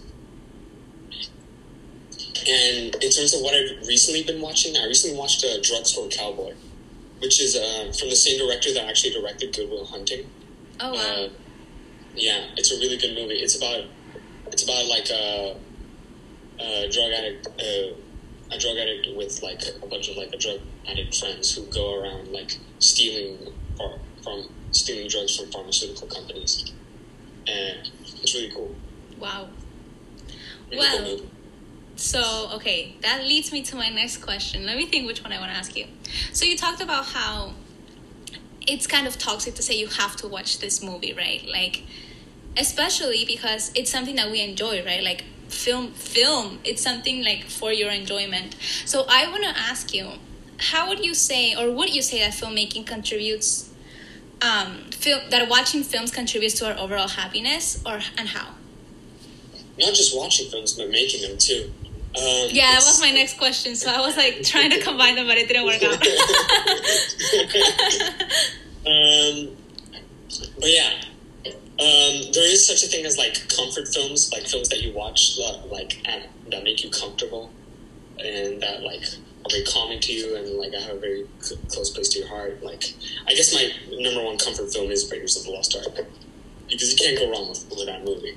And 2.46 2.94
in 2.94 3.10
terms 3.10 3.34
of 3.34 3.40
what 3.40 3.54
I've 3.54 3.86
recently 3.86 4.22
been 4.22 4.40
watching, 4.42 4.76
I 4.76 4.84
recently 4.84 5.16
watched 5.18 5.42
uh, 5.44 5.60
Drugstore 5.62 6.08
Cowboy, 6.08 6.54
which 7.20 7.40
is 7.40 7.56
uh, 7.56 7.90
from 7.98 8.10
the 8.10 8.16
same 8.16 8.38
director 8.38 8.72
that 8.74 8.84
actually 8.84 9.14
directed 9.14 9.54
Good 9.56 9.70
Will 9.70 9.86
Hunting. 9.86 10.26
oh, 10.80 10.92
wow. 10.92 10.98
Uh, 11.00 11.28
yeah, 12.14 12.46
it's 12.56 12.70
a 12.70 12.76
really 12.76 12.98
good 12.98 13.14
movie. 13.14 13.36
It's 13.36 13.56
about 13.56 13.84
it's 14.48 14.64
about 14.64 14.86
like 14.86 15.08
a, 15.10 15.56
a 16.60 16.88
drug 16.90 17.12
addict, 17.12 17.46
uh, 17.46 17.94
a 18.50 18.58
drug 18.58 18.76
addict 18.76 19.16
with 19.16 19.42
like 19.42 19.62
a 19.82 19.86
bunch 19.86 20.08
of 20.08 20.16
like 20.16 20.32
a 20.34 20.36
drug 20.38 20.60
addict 20.86 21.16
friends 21.16 21.54
who 21.54 21.62
go 21.66 22.00
around 22.00 22.32
like 22.32 22.58
stealing 22.78 23.38
or 23.78 23.98
from 24.22 24.48
stealing 24.72 25.08
drugs 25.08 25.36
from 25.38 25.50
pharmaceutical 25.50 26.08
companies, 26.08 26.72
and 27.48 27.90
it's 28.22 28.34
really 28.34 28.50
cool. 28.50 28.74
wow. 29.18 29.48
Really 30.70 30.78
Well, 30.78 31.00
movie. 31.02 31.30
So, 31.96 32.50
okay, 32.54 32.94
that 33.02 33.22
leads 33.24 33.50
me 33.52 33.62
to 33.62 33.76
my 33.76 33.88
next 33.88 34.18
question. 34.18 34.64
Let 34.66 34.76
me 34.76 34.86
think 34.86 35.06
which 35.06 35.22
one 35.22 35.32
I 35.32 35.38
want 35.40 35.50
to 35.50 35.56
ask 35.58 35.76
you. 35.76 35.86
So, 36.32 36.44
you 36.44 36.56
talked 36.56 36.80
about 36.80 37.06
how 37.06 37.54
it's 38.66 38.86
kind 38.86 39.06
of 39.06 39.18
toxic 39.18 39.54
to 39.54 39.62
say 39.62 39.74
you 39.78 39.88
have 39.88 40.14
to 40.16 40.28
watch 40.28 40.58
this 40.60 40.82
movie, 40.82 41.12
right? 41.12 41.44
Like, 41.48 41.84
especially 42.56 43.24
because 43.24 43.72
it's 43.74 43.90
something 43.90 44.16
that 44.16 44.30
we 44.30 44.40
enjoy, 44.42 44.84
right? 44.84 45.02
Like, 45.02 45.24
film, 45.48 45.92
film, 45.92 46.60
it's 46.64 46.82
something 46.82 47.24
like 47.24 47.44
for 47.44 47.72
your 47.72 47.90
enjoyment. 47.90 48.56
So, 48.84 49.04
I 49.08 49.28
want 49.30 49.42
to 49.44 49.50
ask 49.58 49.92
you, 49.94 50.12
how 50.58 50.88
would 50.88 51.04
you 51.04 51.14
say, 51.14 51.54
or 51.56 51.72
would 51.72 51.94
you 51.94 52.02
say 52.02 52.20
that 52.20 52.32
filmmaking 52.32 52.86
contributes, 52.86 53.67
um, 54.42 54.90
film, 54.90 55.20
that 55.30 55.48
watching 55.48 55.82
films 55.82 56.10
contributes 56.10 56.54
to 56.60 56.66
our 56.66 56.78
overall 56.78 57.08
happiness, 57.08 57.82
or 57.84 58.00
and 58.16 58.28
how? 58.28 58.54
Not 59.78 59.94
just 59.94 60.16
watching 60.16 60.48
films, 60.50 60.74
but 60.74 60.90
making 60.90 61.22
them 61.22 61.38
too. 61.38 61.72
Um, 62.16 62.48
Yeah, 62.50 62.70
that 62.72 62.82
was 62.84 63.00
my 63.00 63.10
next 63.10 63.38
question. 63.38 63.74
So 63.76 63.90
I 63.90 64.00
was 64.00 64.16
like 64.16 64.42
trying 64.44 64.70
to 64.70 64.80
combine 64.80 65.16
them, 65.16 65.26
but 65.26 65.36
it 65.38 65.48
didn't 65.48 65.66
work 65.66 65.82
out. 65.82 66.02
Um, 68.88 69.54
but 70.58 70.70
yeah, 70.70 71.02
um, 71.44 72.32
there 72.32 72.50
is 72.50 72.66
such 72.66 72.82
a 72.84 72.86
thing 72.86 73.04
as 73.04 73.18
like 73.18 73.34
comfort 73.54 73.86
films, 73.88 74.32
like 74.32 74.46
films 74.46 74.70
that 74.70 74.80
you 74.82 74.94
watch, 74.94 75.38
like 75.70 76.00
at, 76.08 76.26
that 76.50 76.64
make 76.64 76.82
you 76.82 76.88
comfortable, 76.90 77.50
and 78.18 78.62
that 78.62 78.82
like 78.82 79.02
very 79.50 79.64
calming 79.64 80.00
to 80.00 80.12
you, 80.12 80.36
and 80.36 80.48
like 80.58 80.72
I 80.74 80.80
have 80.80 80.96
a 80.96 81.00
very 81.00 81.26
c- 81.40 81.58
close 81.68 81.90
place 81.90 82.08
to 82.10 82.20
your 82.20 82.28
heart. 82.28 82.62
Like, 82.62 82.94
I 83.26 83.34
guess 83.34 83.54
my 83.54 83.68
number 83.98 84.24
one 84.24 84.38
comfort 84.38 84.72
film 84.72 84.90
is 84.90 85.10
Raiders 85.10 85.36
of 85.36 85.44
the 85.44 85.50
Lost 85.50 85.76
Ark. 85.76 86.06
because 86.68 86.92
you 86.92 86.98
can't 86.98 87.18
go 87.18 87.30
wrong 87.30 87.48
with, 87.48 87.66
with 87.70 87.86
that 87.86 88.04
movie. 88.04 88.36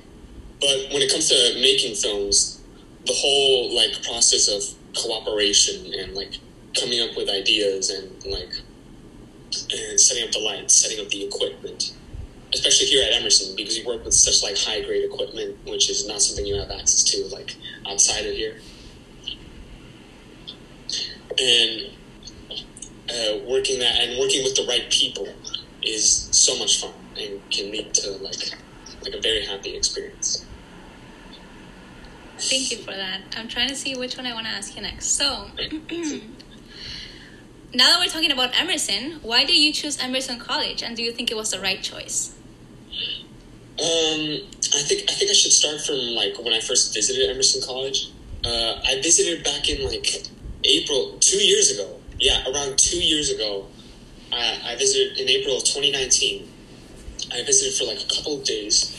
But 0.60 0.92
when 0.92 1.02
it 1.02 1.10
comes 1.10 1.28
to 1.28 1.60
making 1.60 1.96
films, 1.96 2.62
the 3.06 3.12
whole 3.14 3.74
like 3.74 4.02
process 4.04 4.48
of 4.48 4.62
cooperation 4.96 5.92
and 5.94 6.14
like 6.14 6.38
coming 6.78 7.00
up 7.00 7.16
with 7.16 7.28
ideas 7.28 7.90
and 7.90 8.24
like 8.24 8.52
and 9.70 10.00
setting 10.00 10.24
up 10.24 10.32
the 10.32 10.38
lights, 10.38 10.74
setting 10.74 11.04
up 11.04 11.10
the 11.10 11.24
equipment, 11.24 11.94
especially 12.54 12.86
here 12.86 13.04
at 13.04 13.12
Emerson 13.12 13.54
because 13.56 13.76
you 13.76 13.86
work 13.86 14.04
with 14.04 14.14
such 14.14 14.42
like 14.42 14.56
high 14.56 14.80
grade 14.82 15.04
equipment, 15.04 15.58
which 15.66 15.90
is 15.90 16.06
not 16.06 16.22
something 16.22 16.46
you 16.46 16.54
have 16.56 16.70
access 16.70 17.02
to 17.04 17.24
like 17.34 17.56
outside 17.88 18.24
of 18.24 18.34
here. 18.34 18.60
And 21.38 21.90
uh, 23.10 23.38
working 23.46 23.78
that 23.80 24.00
and 24.00 24.18
working 24.18 24.44
with 24.44 24.54
the 24.54 24.64
right 24.68 24.90
people 24.90 25.28
is 25.82 26.28
so 26.30 26.58
much 26.58 26.80
fun 26.80 26.92
and 27.18 27.40
can 27.50 27.70
lead 27.70 27.92
to 27.94 28.12
like 28.18 28.52
like 29.02 29.14
a 29.14 29.20
very 29.20 29.44
happy 29.44 29.74
experience. 29.74 30.44
Thank 32.38 32.70
you 32.72 32.78
for 32.78 32.92
that. 32.92 33.20
I'm 33.36 33.48
trying 33.48 33.68
to 33.68 33.76
see 33.76 33.94
which 33.94 34.16
one 34.16 34.26
I 34.26 34.34
want 34.34 34.46
to 34.46 34.52
ask 34.52 34.74
you 34.74 34.82
next. 34.82 35.12
So, 35.12 35.50
now 37.74 37.86
that 37.86 38.00
we're 38.00 38.10
talking 38.10 38.32
about 38.32 38.58
Emerson, 38.58 39.20
why 39.22 39.44
do 39.44 39.52
you 39.52 39.72
choose 39.72 40.02
Emerson 40.02 40.38
College, 40.40 40.82
and 40.82 40.96
do 40.96 41.02
you 41.02 41.12
think 41.12 41.30
it 41.30 41.36
was 41.36 41.50
the 41.52 41.60
right 41.60 41.80
choice? 41.80 42.34
Um, 43.78 44.42
I 44.74 44.82
think 44.82 45.10
I 45.10 45.14
think 45.14 45.30
I 45.30 45.34
should 45.34 45.52
start 45.52 45.80
from 45.80 45.96
like 45.96 46.38
when 46.38 46.52
I 46.52 46.60
first 46.60 46.92
visited 46.94 47.30
Emerson 47.30 47.62
College. 47.62 48.10
Uh, 48.44 48.80
I 48.84 49.00
visited 49.02 49.44
back 49.44 49.68
in 49.68 49.86
like 49.86 50.28
April 50.64 51.18
two 51.20 51.42
years 51.42 51.70
ago. 51.70 52.00
Yeah, 52.18 52.44
around 52.48 52.78
two 52.78 53.00
years 53.00 53.30
ago. 53.30 53.66
I, 54.32 54.60
I 54.64 54.76
visited 54.76 55.18
in 55.18 55.28
April 55.28 55.56
of 55.56 55.64
2019. 55.64 56.48
I 57.32 57.42
visited 57.44 57.74
for 57.74 57.84
like 57.84 58.02
a 58.02 58.14
couple 58.14 58.38
of 58.38 58.44
days. 58.44 58.96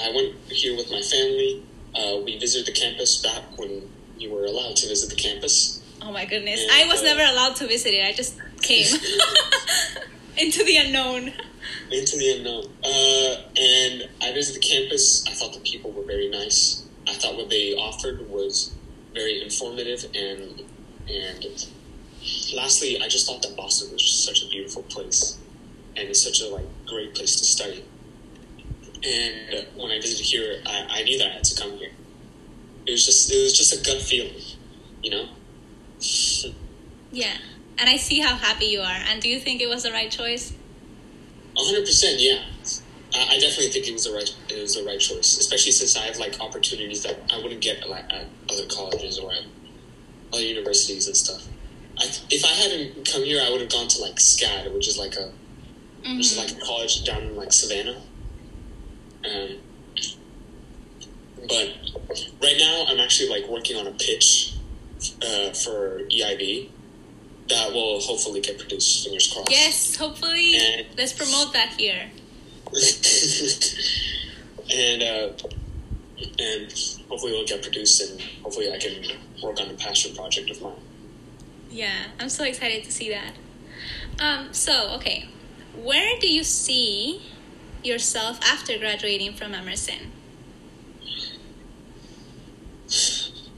I 0.00 0.10
went 0.14 0.34
here 0.50 0.76
with 0.76 0.90
my 0.90 1.00
family. 1.00 1.62
Uh, 1.94 2.20
we 2.24 2.38
visited 2.38 2.66
the 2.66 2.78
campus 2.78 3.22
back 3.22 3.42
when 3.58 3.90
you 4.18 4.30
were 4.30 4.44
allowed 4.44 4.76
to 4.76 4.88
visit 4.88 5.10
the 5.10 5.16
campus. 5.16 5.82
Oh 6.02 6.12
my 6.12 6.24
goodness. 6.24 6.62
And, 6.62 6.70
I 6.70 6.86
was 6.86 7.00
uh, 7.00 7.04
never 7.04 7.22
allowed 7.22 7.56
to 7.56 7.66
visit 7.66 7.94
it. 7.94 8.04
I 8.04 8.12
just 8.12 8.38
came 8.62 8.86
into 10.36 10.64
the 10.64 10.76
unknown. 10.76 11.32
into 11.90 12.16
the 12.16 12.36
unknown. 12.38 12.64
Uh, 12.84 13.42
and 13.58 14.08
I 14.22 14.32
visited 14.32 14.62
the 14.62 14.66
campus. 14.66 15.26
I 15.26 15.32
thought 15.32 15.54
the 15.54 15.60
people 15.60 15.90
were 15.90 16.04
very 16.04 16.28
nice. 16.28 16.84
I 17.08 17.14
thought 17.14 17.36
what 17.36 17.50
they 17.50 17.74
offered 17.74 18.28
was 18.28 18.74
very 19.14 19.42
informative 19.42 20.04
and 20.14 20.62
and 21.10 21.66
lastly, 22.54 23.00
I 23.02 23.08
just 23.08 23.26
thought 23.26 23.42
that 23.42 23.56
Boston 23.56 23.92
was 23.92 24.02
just 24.02 24.24
such 24.24 24.42
a 24.44 24.48
beautiful 24.48 24.82
place 24.84 25.38
and 25.96 26.08
it's 26.08 26.22
such 26.22 26.40
a 26.40 26.48
like 26.48 26.66
great 26.86 27.14
place 27.14 27.36
to 27.36 27.44
study. 27.44 27.84
And 29.04 29.66
when 29.76 29.90
I 29.90 30.00
visited 30.00 30.24
here, 30.24 30.60
I, 30.66 30.86
I 30.90 31.02
knew 31.02 31.18
that 31.18 31.28
I 31.28 31.34
had 31.34 31.44
to 31.44 31.60
come 31.60 31.72
here. 31.78 31.90
It 32.86 32.92
was 32.92 33.04
just 33.04 33.30
it 33.30 33.42
was 33.42 33.52
just 33.56 33.72
a 33.72 33.84
gut 33.84 34.02
feeling, 34.02 34.42
you 35.02 35.10
know. 35.10 35.28
Yeah. 37.10 37.38
And 37.78 37.88
I 37.88 37.96
see 37.96 38.20
how 38.20 38.36
happy 38.36 38.66
you 38.66 38.80
are. 38.80 39.00
And 39.08 39.22
do 39.22 39.30
you 39.30 39.40
think 39.40 39.62
it 39.62 39.68
was 39.68 39.82
the 39.82 39.90
right 39.90 40.10
choice? 40.10 40.52
hundred 41.56 41.86
percent, 41.86 42.20
yeah. 42.20 42.44
I, 43.14 43.36
I 43.36 43.38
definitely 43.38 43.70
think 43.70 43.88
it 43.88 43.92
was 43.92 44.04
the 44.04 44.12
right 44.12 44.36
it 44.50 44.60
was 44.60 44.74
the 44.74 44.84
right 44.84 45.00
choice, 45.00 45.38
especially 45.38 45.72
since 45.72 45.96
I 45.96 46.02
have 46.02 46.18
like 46.18 46.38
opportunities 46.40 47.02
that 47.04 47.18
I 47.32 47.38
wouldn't 47.42 47.62
get 47.62 47.88
like 47.88 48.04
at 48.12 48.26
other 48.50 48.66
colleges 48.66 49.18
or 49.18 49.32
at 49.32 49.44
other 50.32 50.42
universities 50.42 51.06
and 51.06 51.16
stuff. 51.16 51.46
I, 51.98 52.04
if 52.30 52.44
I 52.44 52.48
hadn't 52.48 53.04
come 53.10 53.24
here, 53.24 53.40
I 53.44 53.50
would 53.50 53.60
have 53.60 53.70
gone 53.70 53.88
to 53.88 54.02
like 54.02 54.16
SCAD, 54.16 54.72
which 54.74 54.86
is 54.88 54.98
like 54.98 55.14
a 55.16 55.30
which 56.02 56.20
is 56.32 56.38
like 56.38 56.50
a 56.52 56.64
college 56.64 57.04
down 57.04 57.22
in 57.22 57.36
like 57.36 57.52
Savannah. 57.52 58.00
Um, 59.24 59.58
but 61.48 61.74
right 62.42 62.56
now, 62.58 62.84
I'm 62.88 63.00
actually 63.00 63.28
like 63.28 63.48
working 63.48 63.76
on 63.76 63.86
a 63.86 63.92
pitch 63.92 64.54
uh, 65.22 65.50
for 65.52 66.00
EIV 66.10 66.70
that 67.48 67.72
will 67.72 68.00
hopefully 68.00 68.40
get 68.40 68.58
produced. 68.58 69.04
Fingers 69.04 69.32
crossed. 69.32 69.50
Yes, 69.50 69.96
hopefully. 69.96 70.56
And- 70.56 70.86
Let's 70.96 71.12
promote 71.12 71.52
that 71.54 71.74
here. 71.78 72.10
and 74.70 75.02
uh, 75.02 75.30
and 76.38 76.97
hopefully 77.08 77.32
it'll 77.32 77.46
get 77.46 77.62
produced, 77.62 78.00
and 78.00 78.20
hopefully 78.42 78.72
I 78.72 78.78
can 78.78 79.18
work 79.42 79.60
on 79.60 79.70
a 79.70 79.74
passion 79.74 80.14
project 80.14 80.50
of 80.50 80.62
mine. 80.62 80.74
Yeah, 81.70 82.06
I'm 82.18 82.28
so 82.28 82.44
excited 82.44 82.84
to 82.84 82.92
see 82.92 83.10
that. 83.10 83.34
Um, 84.20 84.52
so, 84.52 84.90
okay, 84.96 85.28
where 85.76 86.18
do 86.18 86.28
you 86.28 86.42
see 86.42 87.22
yourself 87.82 88.40
after 88.42 88.78
graduating 88.78 89.34
from 89.34 89.54
Emerson? 89.54 90.12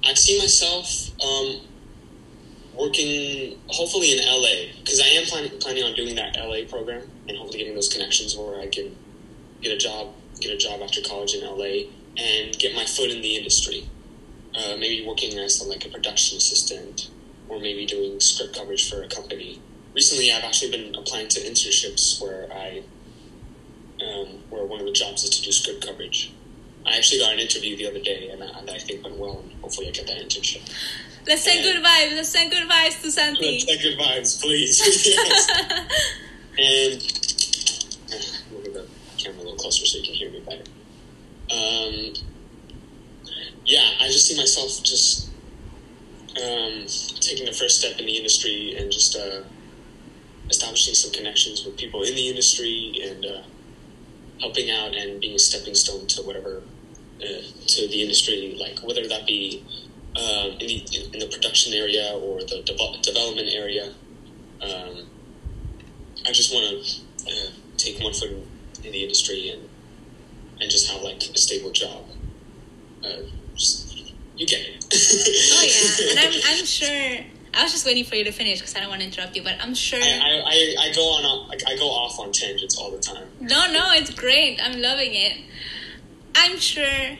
I 0.04 0.14
see 0.14 0.38
myself 0.38 1.10
um, 1.22 1.60
working 2.74 3.58
hopefully 3.68 4.12
in 4.12 4.18
LA 4.26 4.72
because 4.78 5.00
I 5.00 5.06
am 5.06 5.24
planning 5.24 5.58
planning 5.60 5.84
on 5.84 5.94
doing 5.94 6.16
that 6.16 6.36
LA 6.36 6.68
program 6.68 7.02
and 7.28 7.36
hopefully 7.36 7.58
getting 7.58 7.74
those 7.74 7.88
connections 7.88 8.36
where 8.36 8.60
I 8.60 8.66
can 8.66 8.96
get 9.60 9.72
a 9.72 9.76
job 9.76 10.14
get 10.40 10.52
a 10.52 10.56
job 10.56 10.80
after 10.82 11.00
college 11.02 11.34
in 11.34 11.44
LA 11.44 11.90
and 12.16 12.58
get 12.58 12.74
my 12.74 12.84
foot 12.84 13.10
in 13.10 13.22
the 13.22 13.36
industry. 13.36 13.88
Uh, 14.54 14.76
maybe 14.76 15.06
working 15.06 15.38
as 15.38 15.64
like 15.66 15.86
a 15.86 15.88
production 15.88 16.36
assistant 16.36 17.08
or 17.48 17.60
maybe 17.60 17.86
doing 17.86 18.18
script 18.18 18.56
coverage 18.56 18.90
for 18.90 19.02
a 19.02 19.08
company. 19.08 19.60
Recently, 19.94 20.32
I've 20.32 20.44
actually 20.44 20.70
been 20.70 20.94
applying 20.94 21.28
to 21.28 21.40
internships 21.40 22.20
where 22.20 22.48
I 22.52 22.82
um, 24.02 24.42
where 24.48 24.64
one 24.64 24.80
of 24.80 24.86
the 24.86 24.92
jobs 24.92 25.24
is 25.24 25.30
to 25.30 25.42
do 25.42 25.52
script 25.52 25.86
coverage. 25.86 26.32
I 26.86 26.96
actually 26.96 27.20
got 27.20 27.32
an 27.34 27.38
interview 27.38 27.76
the 27.76 27.88
other 27.88 28.00
day, 28.00 28.30
and 28.30 28.42
I, 28.42 28.46
that 28.46 28.74
I 28.74 28.78
think 28.78 29.04
went 29.04 29.18
well, 29.18 29.40
and 29.40 29.52
hopefully 29.60 29.88
I 29.88 29.90
get 29.90 30.06
that 30.06 30.16
internship. 30.16 30.62
Let's 31.26 31.42
send 31.42 31.62
good 31.62 31.84
vibes. 31.84 32.16
Let's 32.16 32.30
send 32.30 32.50
good 32.50 32.68
vibes 32.68 33.02
to 33.02 33.10
Santi. 33.10 33.60
Take 33.60 33.82
good 33.82 33.98
vibes, 33.98 34.40
please. 34.40 34.80
And 36.58 37.00
uh, 38.12 38.52
move 38.52 38.74
the 38.74 38.86
camera 39.16 39.38
a 39.38 39.42
little 39.42 39.56
closer 39.56 39.86
so 39.86 39.98
you 39.98 40.04
can 40.04 40.14
hear 40.14 40.30
me 40.30 40.40
better. 40.40 40.64
Um, 41.52 42.14
yeah, 43.64 43.88
I 44.00 44.06
just 44.06 44.26
see 44.26 44.36
myself 44.36 44.82
just 44.82 45.30
um, 46.36 46.86
taking 47.20 47.46
the 47.46 47.52
first 47.52 47.80
step 47.80 47.98
in 47.98 48.06
the 48.06 48.16
industry 48.16 48.76
and 48.78 48.90
just 48.90 49.16
uh, 49.16 49.42
establishing 50.48 50.94
some 50.94 51.12
connections 51.12 51.64
with 51.64 51.76
people 51.76 52.02
in 52.02 52.14
the 52.14 52.28
industry 52.28 53.00
and 53.02 53.24
uh, 53.24 53.42
helping 54.40 54.70
out 54.70 54.94
and 54.94 55.20
being 55.20 55.34
a 55.34 55.38
stepping 55.38 55.74
stone 55.74 56.06
to 56.06 56.22
whatever 56.22 56.62
uh, 57.22 57.42
to 57.66 57.88
the 57.88 58.02
industry, 58.02 58.56
like 58.58 58.78
whether 58.80 59.06
that 59.06 59.26
be 59.26 59.64
um, 60.16 60.50
in, 60.52 60.66
the, 60.66 61.10
in 61.12 61.18
the 61.20 61.28
production 61.30 61.72
area 61.74 62.12
or 62.14 62.40
the 62.40 62.62
devel- 62.64 63.00
development 63.02 63.48
area. 63.52 63.92
Um, 64.60 65.06
I 66.26 66.32
just 66.32 66.52
want 66.52 66.84
to 66.84 67.00
uh, 67.26 67.50
take 67.76 68.02
one 68.02 68.12
foot 68.12 68.30
in 68.84 68.92
the 68.92 69.02
industry 69.02 69.50
and 69.50 69.69
and 70.60 70.70
just 70.70 70.90
have 70.90 71.02
like 71.02 71.22
a 71.22 71.38
stable 71.38 71.70
job. 71.70 72.04
Uh, 73.04 73.22
just, 73.54 74.12
you 74.36 74.46
get 74.46 74.60
it. 74.60 74.76
Oh 74.92 75.62
yeah, 75.62 76.10
and 76.10 76.18
I'm 76.18 76.40
I'm 76.58 76.64
sure. 76.64 77.24
I 77.52 77.64
was 77.64 77.72
just 77.72 77.84
waiting 77.84 78.04
for 78.04 78.14
you 78.14 78.24
to 78.24 78.32
finish 78.32 78.60
because 78.60 78.76
I 78.76 78.80
don't 78.80 78.90
want 78.90 79.00
to 79.00 79.06
interrupt 79.06 79.34
you, 79.34 79.42
but 79.42 79.56
I'm 79.60 79.74
sure. 79.74 79.98
I, 80.00 80.42
I, 80.46 80.76
I, 80.78 80.92
go 80.94 81.02
on 81.02 81.48
like, 81.48 81.62
I 81.66 81.76
go 81.76 81.88
off 81.88 82.20
on 82.20 82.30
tangents 82.30 82.78
all 82.78 82.92
the 82.92 82.98
time. 82.98 83.26
No, 83.40 83.70
no, 83.72 83.90
it's 83.92 84.10
great. 84.10 84.60
I'm 84.62 84.80
loving 84.80 85.14
it. 85.14 85.38
I'm 86.36 86.58
sure 86.58 87.18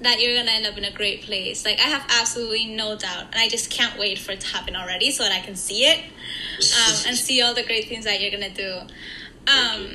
that 0.00 0.20
you're 0.20 0.36
gonna 0.36 0.50
end 0.50 0.66
up 0.66 0.76
in 0.76 0.84
a 0.84 0.92
great 0.92 1.22
place. 1.22 1.64
Like 1.64 1.78
I 1.80 1.88
have 1.88 2.04
absolutely 2.08 2.66
no 2.66 2.96
doubt, 2.96 3.26
and 3.32 3.36
I 3.36 3.48
just 3.48 3.70
can't 3.70 3.98
wait 3.98 4.18
for 4.18 4.32
it 4.32 4.40
to 4.40 4.46
happen 4.48 4.76
already 4.76 5.10
so 5.10 5.22
that 5.22 5.32
I 5.32 5.40
can 5.40 5.56
see 5.56 5.84
it 5.84 5.98
um, 5.98 6.94
and 7.06 7.16
see 7.16 7.40
all 7.42 7.54
the 7.54 7.64
great 7.64 7.88
things 7.88 8.04
that 8.04 8.20
you're 8.20 8.30
gonna 8.30 8.50
do. 8.50 8.80
Um, 9.46 9.90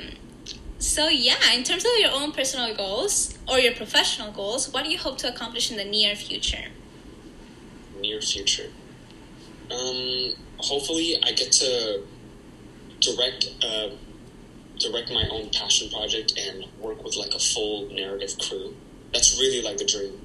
so 0.84 1.08
yeah, 1.08 1.52
in 1.54 1.64
terms 1.64 1.84
of 1.84 1.90
your 1.98 2.10
own 2.12 2.32
personal 2.32 2.74
goals 2.74 3.38
or 3.48 3.58
your 3.58 3.74
professional 3.74 4.32
goals, 4.32 4.72
what 4.72 4.84
do 4.84 4.90
you 4.90 4.98
hope 4.98 5.18
to 5.18 5.28
accomplish 5.28 5.70
in 5.70 5.76
the 5.76 5.84
near 5.84 6.14
future? 6.14 6.66
near 8.04 8.20
future. 8.20 8.70
Um, 9.70 10.34
hopefully, 10.58 11.16
I 11.22 11.32
get 11.32 11.50
to 11.52 12.02
direct 13.00 13.48
uh, 13.62 13.90
direct 14.78 15.10
my 15.10 15.26
own 15.30 15.50
passion 15.50 15.90
project 15.90 16.38
and 16.38 16.66
work 16.80 17.02
with 17.02 17.16
like 17.16 17.34
a 17.34 17.38
full 17.38 17.88
narrative 17.90 18.36
crew. 18.38 18.76
That's 19.12 19.38
really 19.40 19.62
like 19.62 19.78
the 19.78 19.86
dream. 19.86 20.20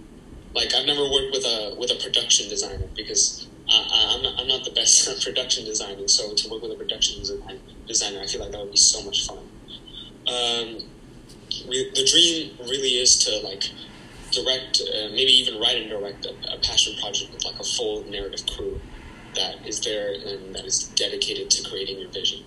Like 0.54 0.74
I've 0.74 0.86
never 0.86 1.04
worked 1.04 1.32
with 1.32 1.46
a 1.46 1.76
with 1.80 1.92
a 1.92 2.00
production 2.04 2.50
designer 2.50 2.88
because 2.96 3.48
I, 3.70 4.16
I'm 4.16 4.24
not, 4.24 4.40
I'm 4.40 4.48
not 4.48 4.66
the 4.66 4.72
best 4.72 5.08
at 5.10 5.22
production 5.22 5.66
designing. 5.66 6.08
So 6.08 6.34
to 6.34 6.50
work 6.50 6.62
with 6.62 6.72
a 6.72 6.76
production 6.76 7.20
design, 7.20 7.60
designer, 7.88 8.20
I 8.22 8.28
feel 8.28 8.42
like 8.42 8.52
that 8.52 8.60
would 8.60 8.72
be 8.72 8.78
so 8.78 9.04
much 9.04 9.26
fun. 9.26 9.40
Um, 10.30 10.84
re- 11.68 11.92
the 11.96 12.06
dream 12.06 12.58
really 12.70 13.00
is 13.02 13.18
to 13.26 13.40
like 13.48 13.64
direct, 14.32 14.82
uh, 14.82 15.10
maybe 15.10 15.32
even 15.32 15.60
write 15.60 15.78
and 15.78 15.90
direct 15.90 16.26
a, 16.26 16.32
a 16.54 16.60
passion 16.60 16.96
project 17.02 17.34
with 17.34 17.46
like 17.46 17.60
a 17.60 17.64
full 17.64 18.04
narrative 18.06 18.46
crew 18.56 18.80
that 19.36 19.66
is 19.68 19.80
there 19.82 20.14
and 20.14 20.56
that 20.56 20.66
is 20.66 20.86
dedicated 20.96 21.50
to 21.52 21.70
creating 21.70 22.00
your 22.00 22.10
vision. 22.12 22.44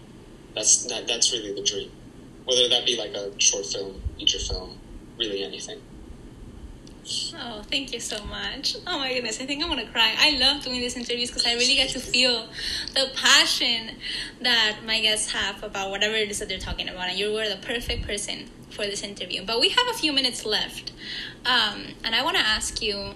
That's 0.54 0.84
that, 0.86 1.06
that's 1.08 1.32
really 1.32 1.52
the 1.54 1.62
dream. 1.62 1.90
whether 2.44 2.68
that 2.68 2.86
be 2.86 2.96
like 2.96 3.12
a 3.14 3.38
short 3.40 3.66
film, 3.66 4.02
feature 4.18 4.38
film, 4.38 4.78
really 5.18 5.42
anything. 5.44 5.80
Oh, 7.04 7.62
thank 7.68 7.92
you 7.92 7.98
so 7.98 8.22
much. 8.24 8.76
Oh 8.86 8.98
my 8.98 9.12
goodness, 9.12 9.40
I 9.40 9.46
think 9.46 9.62
I'm 9.62 9.68
gonna 9.68 9.90
cry. 9.90 10.14
I 10.16 10.36
love 10.38 10.62
doing 10.62 10.80
these 10.80 10.96
interviews 10.96 11.30
because 11.30 11.46
I 11.46 11.54
really 11.54 11.74
get 11.74 11.90
to 11.90 12.00
feel 12.00 12.48
the 12.94 13.10
passion 13.16 13.96
that 14.40 14.78
my 14.86 15.00
guests 15.00 15.32
have 15.32 15.62
about 15.64 15.90
whatever 15.90 16.14
it 16.14 16.30
is 16.30 16.38
that 16.38 16.48
they're 16.48 16.58
talking 16.58 16.88
about, 16.88 17.08
and 17.08 17.18
you 17.18 17.32
were 17.32 17.48
the 17.48 17.56
perfect 17.56 18.06
person 18.06 18.50
for 18.70 18.84
this 18.84 19.02
interview. 19.02 19.44
But 19.44 19.58
we 19.58 19.70
have 19.70 19.86
a 19.90 19.94
few 19.94 20.12
minutes 20.12 20.44
left, 20.46 20.92
um, 21.44 21.86
and 22.04 22.14
I 22.14 22.22
want 22.22 22.36
to 22.36 22.42
ask 22.42 22.80
you 22.80 23.14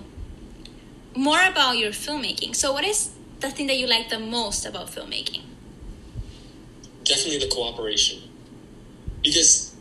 more 1.14 1.42
about 1.46 1.78
your 1.78 1.90
filmmaking. 1.90 2.56
So, 2.56 2.72
what 2.72 2.84
is 2.84 3.12
the 3.38 3.50
thing 3.50 3.68
that 3.68 3.78
you 3.78 3.86
like 3.86 4.08
the 4.08 4.18
most 4.18 4.66
about 4.66 4.88
filmmaking? 4.88 5.42
Definitely 7.04 7.38
the 7.38 7.54
cooperation, 7.54 8.22
because 9.22 9.76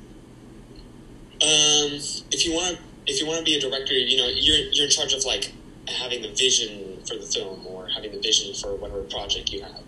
um, 1.42 2.00
if 2.32 2.46
you 2.46 2.54
want 2.54 2.78
to 2.78 2.82
if 3.08 3.20
you 3.20 3.28
want 3.28 3.40
to 3.40 3.46
be 3.46 3.56
a 3.56 3.60
director, 3.60 3.94
you 3.94 4.18
know, 4.18 4.28
you're 4.28 4.70
you're 4.72 4.86
in 4.86 4.92
charge 4.92 5.14
of 5.14 5.26
like 5.26 5.52
having 5.88 6.22
the 6.22 6.30
vision 6.30 6.98
for 7.08 7.16
the 7.16 7.26
film 7.26 7.66
or 7.68 7.88
having 7.88 8.12
the 8.12 8.20
vision 8.20 8.54
for 8.56 8.76
whatever 8.76 9.04
project 9.04 9.52
you 9.52 9.62
have, 9.62 9.84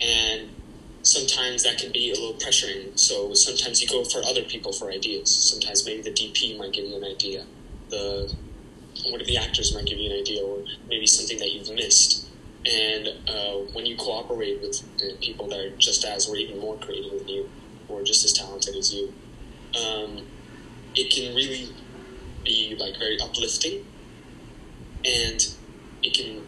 and 0.00 0.48
sometimes 1.02 1.64
that 1.64 1.78
can 1.78 1.92
be 1.92 2.10
a 2.10 2.14
little 2.14 2.34
pressuring. 2.34 2.98
So 2.98 3.34
sometimes 3.34 3.82
you 3.82 3.88
go 3.88 4.04
for 4.04 4.24
other 4.24 4.42
people 4.42 4.72
for 4.72 4.90
ideas. 4.90 5.30
Sometimes 5.30 5.84
maybe 5.84 6.02
the 6.02 6.12
DP 6.12 6.58
might 6.58 6.72
give 6.72 6.86
you 6.86 6.96
an 6.96 7.04
idea, 7.04 7.44
the 7.90 8.34
one 9.06 9.20
of 9.20 9.26
the 9.26 9.36
actors 9.36 9.74
might 9.74 9.86
give 9.86 9.98
you 9.98 10.10
an 10.10 10.18
idea, 10.18 10.42
or 10.42 10.64
maybe 10.88 11.06
something 11.06 11.38
that 11.38 11.52
you've 11.52 11.70
missed. 11.70 12.28
And 12.64 13.08
uh, 13.28 13.54
when 13.72 13.86
you 13.86 13.96
cooperate 13.96 14.60
with 14.60 14.82
uh, 15.02 15.16
people 15.20 15.48
that 15.48 15.58
are 15.58 15.70
just 15.76 16.04
as 16.04 16.28
or 16.28 16.36
even 16.36 16.60
more 16.60 16.76
creative 16.76 17.18
than 17.18 17.28
you, 17.28 17.50
or 17.88 18.02
just 18.02 18.24
as 18.24 18.32
talented 18.32 18.76
as 18.76 18.94
you, 18.94 19.12
um, 19.74 20.24
it 20.94 21.12
can 21.12 21.34
really 21.34 21.70
be 22.44 22.76
like 22.78 22.98
very 22.98 23.18
uplifting, 23.20 23.84
and 25.04 25.46
it 26.02 26.14
can 26.14 26.46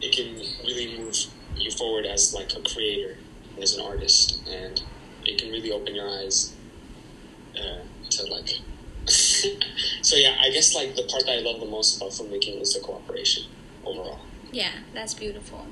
it 0.00 0.14
can 0.14 0.36
really 0.64 0.98
move 0.98 1.16
you 1.56 1.70
forward 1.70 2.06
as 2.06 2.34
like 2.34 2.52
a 2.54 2.60
creator, 2.60 3.16
as 3.60 3.74
an 3.74 3.84
artist, 3.84 4.40
and 4.48 4.82
it 5.24 5.40
can 5.40 5.50
really 5.50 5.72
open 5.72 5.94
your 5.94 6.08
eyes 6.08 6.54
uh, 7.56 7.82
to 8.10 8.26
like. 8.26 8.60
so 10.02 10.16
yeah, 10.16 10.36
I 10.40 10.50
guess 10.50 10.74
like 10.74 10.96
the 10.96 11.04
part 11.04 11.26
that 11.26 11.38
I 11.38 11.40
love 11.40 11.60
the 11.60 11.66
most 11.66 11.96
about 11.96 12.10
filmmaking 12.10 12.60
is 12.60 12.74
the 12.74 12.80
cooperation 12.80 13.44
overall. 13.84 14.20
Yeah, 14.50 14.72
that's 14.94 15.14
beautiful. 15.14 15.66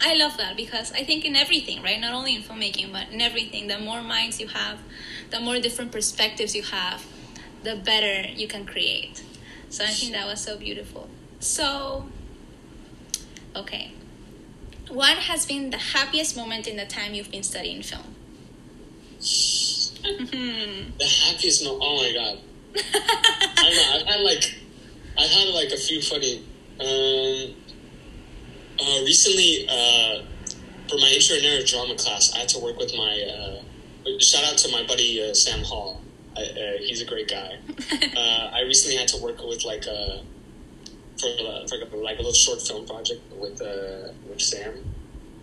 I 0.00 0.14
love 0.14 0.36
that 0.36 0.56
because 0.56 0.92
I 0.92 1.02
think 1.02 1.24
in 1.24 1.34
everything, 1.34 1.82
right? 1.82 2.00
Not 2.00 2.14
only 2.14 2.36
in 2.36 2.42
filmmaking, 2.42 2.92
but 2.92 3.08
in 3.10 3.20
everything, 3.20 3.66
the 3.66 3.78
more 3.78 4.00
minds 4.00 4.40
you 4.40 4.46
have, 4.48 4.78
the 5.30 5.40
more 5.40 5.58
different 5.58 5.90
perspectives 5.90 6.54
you 6.54 6.62
have, 6.62 7.04
the 7.62 7.76
better 7.76 8.28
you 8.28 8.48
can 8.48 8.64
create. 8.64 9.22
So 9.70 9.84
I 9.84 9.88
think 9.88 10.12
that 10.12 10.26
was 10.26 10.40
so 10.40 10.56
beautiful. 10.56 11.08
So, 11.40 12.06
okay. 13.54 13.92
What 14.88 15.18
has 15.18 15.44
been 15.44 15.70
the 15.70 15.78
happiest 15.78 16.36
moment 16.36 16.66
in 16.66 16.76
the 16.76 16.86
time 16.86 17.14
you've 17.14 17.30
been 17.30 17.42
studying 17.42 17.82
film? 17.82 18.14
The 20.00 21.04
happiest 21.04 21.64
moment. 21.64 21.82
Oh 21.84 21.96
my 21.96 22.12
god. 22.12 22.38
I 22.76 23.62
don't 23.62 23.74
know. 23.74 23.94
I've 23.94 24.06
had 24.06 24.20
like, 24.20 24.54
I've 25.18 25.30
had 25.30 25.48
like 25.48 25.70
a 25.72 25.76
few 25.76 26.00
funny. 26.00 26.44
Um, 26.80 27.54
uh, 28.80 29.02
recently, 29.02 29.66
uh, 29.68 30.22
for 30.88 30.96
my 30.98 31.10
intro 31.14 31.36
narrative 31.40 31.68
drama 31.68 31.96
class, 31.96 32.32
I 32.34 32.38
had 32.38 32.48
to 32.50 32.60
work 32.60 32.78
with 32.78 32.94
my. 32.96 33.22
Uh, 33.22 34.18
shout 34.20 34.44
out 34.44 34.56
to 34.58 34.70
my 34.70 34.86
buddy 34.86 35.22
uh, 35.22 35.34
Sam 35.34 35.64
Hall. 35.64 36.00
I, 36.38 36.42
uh, 36.42 36.78
he's 36.78 37.02
a 37.02 37.04
great 37.04 37.28
guy. 37.28 37.58
uh, 38.16 38.50
I 38.54 38.60
recently 38.62 38.96
had 38.96 39.08
to 39.08 39.22
work 39.22 39.42
with 39.42 39.64
like 39.64 39.86
a 39.86 40.22
for, 41.18 41.26
uh, 41.26 41.66
for 41.66 41.96
like 41.96 42.16
a 42.16 42.22
little 42.22 42.32
short 42.32 42.62
film 42.62 42.86
project 42.86 43.20
with 43.32 43.60
uh, 43.60 44.12
with 44.28 44.40
Sam, 44.40 44.74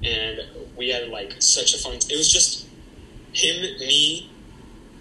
and 0.03 0.39
we 0.77 0.89
had 0.89 1.09
like 1.09 1.35
such 1.41 1.73
a 1.73 1.77
fun. 1.77 1.95
It 1.95 2.17
was 2.17 2.31
just 2.31 2.67
him, 3.33 3.61
me, 3.79 4.31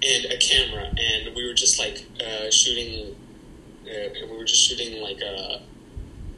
and 0.03 0.25
a 0.27 0.37
camera, 0.39 0.93
and 0.99 1.35
we 1.35 1.47
were 1.47 1.55
just 1.55 1.79
like 1.79 2.05
uh, 2.21 2.51
shooting. 2.51 3.15
Uh, 3.85 4.27
we 4.31 4.37
were 4.37 4.45
just 4.45 4.63
shooting 4.63 5.01
like 5.01 5.21
uh, 5.23 5.59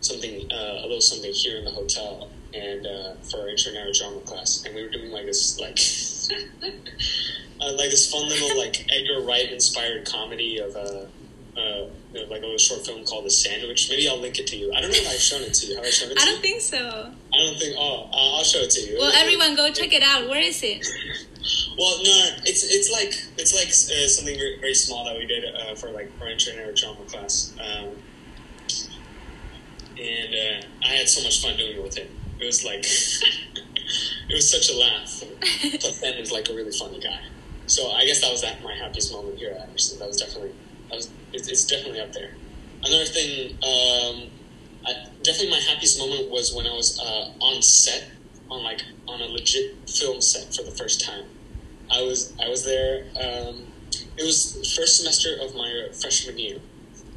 something, 0.01 0.53
uh, 0.53 0.81
a 0.81 0.83
little 0.83 1.01
something 1.01 1.33
here 1.33 1.57
in 1.57 1.65
the 1.65 1.71
hotel, 1.71 2.29
and 2.53 2.87
uh, 2.87 3.15
for 3.23 3.41
our 3.41 3.49
intro 3.49 3.73
drama 3.73 4.21
class, 4.21 4.65
and 4.67 4.75
we 4.75 4.83
were 4.83 4.91
doing 4.91 5.11
like 5.11 5.27
this 5.27 5.59
like. 5.59 5.79
uh, 7.61 7.73
like 7.73 7.91
this 7.91 8.11
fun 8.11 8.29
little 8.29 8.57
like 8.59 8.87
Edgar 8.93 9.21
Wright 9.27 9.51
inspired 9.51 10.07
comedy 10.07 10.59
of 10.59 10.75
a 10.77 11.09
uh, 11.57 11.61
uh, 11.61 11.89
like 12.29 12.43
a 12.43 12.47
little 12.47 12.59
short 12.59 12.85
film 12.85 13.05
called 13.05 13.25
The 13.25 13.31
Sandwich. 13.31 13.89
Maybe 13.89 14.09
I'll 14.09 14.21
link 14.21 14.39
it 14.39 14.47
to 14.49 14.57
you. 14.57 14.73
I 14.75 14.81
don't 14.81 14.91
know 14.91 14.99
if 14.99 15.09
I've 15.09 15.17
shown 15.17 15.43
it 15.43 15.55
to 15.55 15.67
you. 15.67 15.77
Have 15.77 15.85
I 15.85 15.91
shown 15.91 16.11
it 16.11 16.17
to 16.17 16.23
I 16.23 16.27
don't 16.27 16.43
think 16.43 16.61
so. 16.61 16.79
I 16.79 17.37
don't 17.39 17.59
think. 17.59 17.75
Oh, 17.79 18.09
uh, 18.13 18.37
I'll 18.37 18.45
show 18.45 18.59
it 18.59 18.71
to 18.71 18.81
you. 18.81 18.99
Well, 18.99 19.13
everyone 19.15 19.57
go 19.57 19.71
check 19.71 19.93
it 19.93 20.03
out. 20.03 20.29
Where 20.29 20.41
is 20.41 20.63
it? 20.63 20.87
Well, 21.79 21.99
no, 22.03 22.29
it's 22.45 22.65
it's 22.65 22.91
like 22.91 23.15
it's 23.37 23.55
like 23.55 23.69
uh, 23.69 24.09
something 24.09 24.37
very, 24.37 24.59
very 24.59 24.75
small 24.75 25.05
that 25.05 25.17
we 25.17 25.27
did 25.27 25.45
uh, 25.45 25.75
for 25.75 25.91
like 25.91 26.11
our 26.21 26.29
intro 26.29 26.55
and 26.55 26.63
our 26.63 26.73
drama 26.73 27.05
class, 27.07 27.55
um, 27.61 27.91
and 30.01 30.35
uh, 30.35 30.67
I 30.83 30.97
had 30.97 31.09
so 31.09 31.23
much 31.23 31.43
fun 31.43 31.57
doing 31.57 31.77
it 31.77 31.83
with 31.83 31.97
him. 31.97 32.09
It 32.41 32.47
was 32.47 32.65
like 32.65 32.81
it 32.85 34.35
was 34.35 34.51
such 34.51 34.71
a 34.71 34.79
laugh. 34.79 35.23
Plus, 35.81 36.01
Ben 36.01 36.15
is 36.15 36.33
like 36.33 36.49
a 36.49 36.55
really 36.55 36.73
funny 36.73 36.99
guy. 36.99 37.21
So 37.67 37.91
I 37.91 38.05
guess 38.05 38.21
that 38.21 38.31
was 38.31 38.43
that 38.43 38.63
my 38.63 38.75
happiest 38.75 39.13
moment 39.13 39.39
here 39.39 39.51
at 39.51 39.69
Emerson. 39.69 39.99
That 39.99 40.09
was 40.09 40.17
definitely 40.17 40.53
that 40.89 40.97
was 40.97 41.11
it's, 41.33 41.49
it's 41.49 41.65
definitely 41.65 42.01
up 42.01 42.13
there. 42.13 42.31
Another 42.85 43.05
thing, 43.05 43.53
um, 43.55 44.31
I, 44.87 45.09
definitely 45.23 45.51
my 45.51 45.61
happiest 45.61 45.99
moment 45.99 46.31
was 46.31 46.55
when 46.55 46.67
I 46.67 46.73
was 46.73 46.99
uh, 47.01 47.33
on 47.45 47.63
set 47.63 48.11
on 48.51 48.63
like 48.63 48.83
on 49.09 49.21
a 49.21 49.25
legit 49.27 49.89
film 49.89 50.21
set 50.21 50.55
for 50.55 50.63
the 50.63 50.71
first 50.71 51.05
time. 51.05 51.25
I 51.91 52.03
was 52.03 52.33
I 52.43 52.49
was 52.49 52.65
there. 52.65 53.07
Um, 53.21 53.67
it 54.17 54.25
was 54.25 54.55
first 54.77 54.99
semester 54.99 55.37
of 55.41 55.55
my 55.55 55.89
freshman 56.01 56.39
year, 56.39 56.59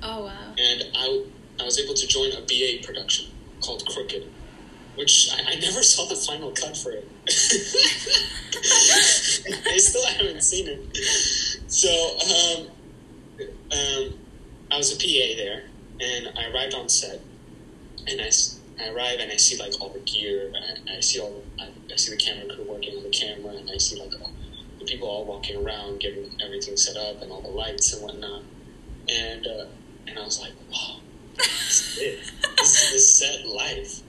Oh 0.03 0.25
wow. 0.25 0.53
and 0.57 0.83
I 0.95 1.23
I 1.59 1.63
was 1.63 1.79
able 1.79 1.93
to 1.93 2.07
join 2.07 2.31
a 2.31 2.41
BA 2.41 2.83
production 2.85 3.27
called 3.61 3.85
Crooked, 3.87 4.27
which 4.99 5.31
I, 5.31 5.53
I 5.53 5.55
never 5.55 5.81
saw 5.81 6.05
the 6.07 6.15
final 6.15 6.51
cut 6.51 6.75
for 6.75 6.91
it. 6.91 7.07
I 9.65 9.77
still 9.77 10.05
haven't 10.05 10.43
seen 10.43 10.67
it. 10.67 10.97
So 11.71 11.89
um, 12.27 12.67
um, 13.71 14.13
I 14.69 14.77
was 14.77 14.91
a 14.91 14.97
PA 14.97 15.37
there, 15.37 15.63
and 16.01 16.37
I 16.37 16.49
arrived 16.51 16.73
on 16.73 16.89
set, 16.89 17.21
and 18.07 18.19
I, 18.19 18.29
I 18.83 18.89
arrive 18.89 19.19
and 19.21 19.31
I 19.31 19.37
see 19.37 19.57
like 19.57 19.79
all 19.79 19.87
the 19.87 19.99
gear, 20.01 20.51
and 20.53 20.89
I, 20.89 20.99
see 20.99 21.21
all 21.21 21.43
I, 21.57 21.69
I 21.89 21.95
see 21.95 22.11
the 22.11 22.17
camera 22.17 22.53
crew 22.53 22.65
working 22.69 22.97
on 22.97 23.03
the 23.03 23.09
camera, 23.09 23.53
and 23.53 23.71
I 23.71 23.77
see 23.77 23.97
like 24.01 24.11
all, 24.19 24.33
the 24.79 24.85
people 24.85 25.07
all 25.07 25.23
walking 25.23 25.65
around 25.65 26.01
getting 26.01 26.29
everything 26.43 26.75
set 26.75 26.97
up 26.97 27.21
and 27.21 27.31
all 27.31 27.41
the 27.41 27.47
lights 27.47 27.93
and 27.93 28.03
whatnot, 28.03 28.43
and 29.07 29.47
uh, 29.47 29.65
and 30.07 30.19
I 30.19 30.23
was 30.25 30.41
like, 30.41 30.51
wow, 30.69 30.99
this 31.37 31.71
is 31.71 31.97
it. 31.99 32.19
This 32.57 32.83
is 32.83 32.91
this 32.91 33.15
set 33.15 33.45
life. 33.47 34.01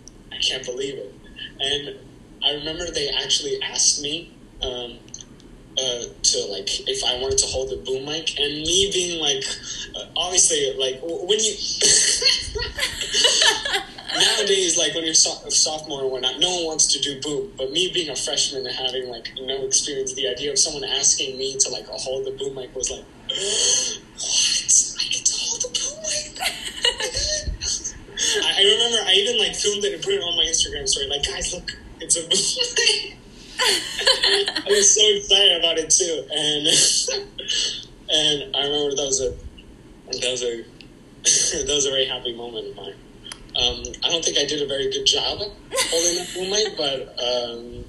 Can't 0.42 0.64
believe 0.64 0.94
it. 0.94 1.14
And 1.60 1.96
I 2.44 2.54
remember 2.54 2.90
they 2.90 3.08
actually 3.08 3.60
asked 3.62 4.02
me 4.02 4.32
um, 4.62 4.98
uh, 5.78 6.04
to 6.22 6.46
like 6.50 6.68
if 6.88 7.04
I 7.04 7.20
wanted 7.20 7.38
to 7.38 7.46
hold 7.46 7.70
the 7.70 7.76
boom 7.76 8.04
mic, 8.04 8.38
and 8.38 8.62
me 8.62 8.90
being 8.92 9.20
like, 9.20 9.44
uh, 9.94 10.04
obviously, 10.16 10.74
like 10.78 11.00
when 11.02 11.38
you 11.38 11.54
nowadays, 14.18 14.78
like 14.78 14.94
when 14.94 15.04
you're 15.04 15.14
so- 15.14 15.48
sophomore 15.48 16.02
and 16.02 16.10
whatnot, 16.10 16.40
no 16.40 16.56
one 16.56 16.64
wants 16.64 16.92
to 16.92 17.00
do 17.00 17.20
boom. 17.20 17.52
But 17.56 17.70
me 17.70 17.90
being 17.92 18.10
a 18.10 18.16
freshman 18.16 18.66
and 18.66 18.74
having 18.74 19.08
like 19.08 19.32
no 19.40 19.64
experience, 19.64 20.14
the 20.14 20.28
idea 20.28 20.50
of 20.50 20.58
someone 20.58 20.84
asking 20.84 21.38
me 21.38 21.56
to 21.58 21.68
like 21.70 21.86
hold 21.86 22.26
the 22.26 22.32
boom 22.32 22.54
mic 22.54 22.74
was 22.74 22.90
like, 22.90 23.04
I, 28.42 28.62
remember 28.62 28.98
I 29.06 29.14
even 29.14 29.38
like 29.38 29.54
filmed 29.54 29.84
it 29.84 29.94
and 29.94 30.02
put 30.02 30.14
it 30.14 30.20
on 30.20 30.36
my 30.36 30.44
Instagram 30.44 30.86
story. 30.88 31.06
Like, 31.06 31.24
guys, 31.26 31.54
look, 31.54 31.70
it's 32.00 32.16
a 32.16 32.22
boom. 32.22 33.16
I 33.60 34.64
was 34.68 34.94
so 34.94 35.02
excited 35.16 35.58
about 35.58 35.76
it 35.78 35.90
too, 35.90 36.24
and 36.32 36.66
and 38.10 38.56
I 38.56 38.64
remember 38.64 38.96
that 38.96 39.06
was 39.06 39.20
a 39.20 39.30
that 40.18 40.30
was 40.30 40.42
a 40.42 40.64
that 41.66 41.74
was 41.74 41.86
a 41.86 41.90
very 41.90 42.06
happy 42.06 42.34
moment 42.34 42.68
of 42.68 42.76
mine. 42.76 42.94
Um, 43.56 43.82
I 44.04 44.08
don't 44.08 44.24
think 44.24 44.38
I 44.38 44.46
did 44.46 44.62
a 44.62 44.66
very 44.66 44.90
good 44.90 45.04
job 45.04 45.38
holding 45.38 46.14
that 46.16 46.28
mic, 46.48 46.76
but 46.76 47.10
um, 47.20 47.84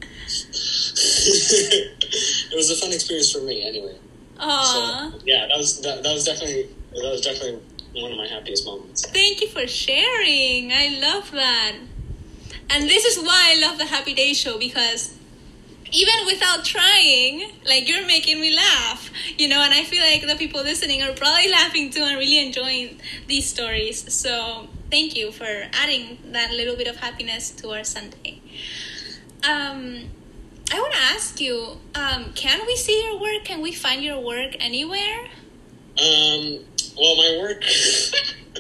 it 2.52 2.56
was 2.56 2.72
a 2.72 2.76
fun 2.76 2.92
experience 2.92 3.32
for 3.32 3.42
me 3.42 3.66
anyway. 3.66 3.98
Aw. 4.40 5.12
So 5.12 5.20
yeah, 5.26 5.48
that 5.48 5.58
was 5.58 5.82
that, 5.82 6.04
that 6.04 6.14
was 6.14 6.26
definitely 6.26 6.68
that 6.94 7.12
was 7.12 7.22
definitely 7.22 7.62
one 7.94 8.12
of 8.12 8.18
my 8.18 8.28
happiest 8.28 8.66
moments. 8.66 9.06
Thank 9.08 9.42
you 9.42 9.48
for 9.48 9.68
sharing. 9.68 10.72
I 10.72 11.00
love 11.02 11.32
that. 11.32 11.76
And 12.70 12.90
this 12.90 13.06
is 13.06 13.24
why 13.24 13.56
I 13.56 13.68
love 13.68 13.78
the 13.78 13.86
Happy 13.86 14.14
Day 14.14 14.34
Show 14.34 14.58
because 14.58 15.14
even 15.92 16.14
without 16.26 16.64
trying, 16.64 17.52
like 17.66 17.90
you're 17.90 18.06
making 18.08 18.40
me 18.40 18.56
laugh, 18.56 19.12
you 19.38 19.50
know, 19.50 19.62
and 19.62 19.74
I 19.74 19.84
feel 19.84 20.02
like 20.02 20.26
the 20.26 20.36
people 20.36 20.64
listening 20.64 21.04
are 21.04 21.12
probably 21.14 21.52
laughing 21.52 21.90
too 21.90 22.02
and 22.02 22.18
really 22.18 22.40
enjoying 22.40 23.00
these 23.28 23.48
stories. 23.50 24.12
So 24.14 24.68
thank 24.90 25.18
you 25.18 25.32
for 25.32 25.68
adding 25.74 26.18
that 26.32 26.52
little 26.52 26.78
bit 26.78 26.88
of 26.88 26.98
happiness 26.98 27.52
to 27.52 27.72
our 27.72 27.84
Sunday. 27.84 28.42
Um, 29.44 30.10
I 30.74 30.80
want 30.80 30.94
to 30.94 31.00
ask 31.14 31.42
you, 31.42 31.78
um, 31.96 32.32
can 32.34 32.66
we 32.66 32.78
see 32.78 33.04
your 33.04 33.20
work? 33.20 33.44
Can 33.44 33.62
we 33.62 33.74
find 33.74 34.02
your 34.02 34.22
work 34.22 34.56
anywhere? 34.60 35.28
Um, 36.00 36.64
well, 36.98 37.16
my 37.16 37.38
work, 37.40 37.64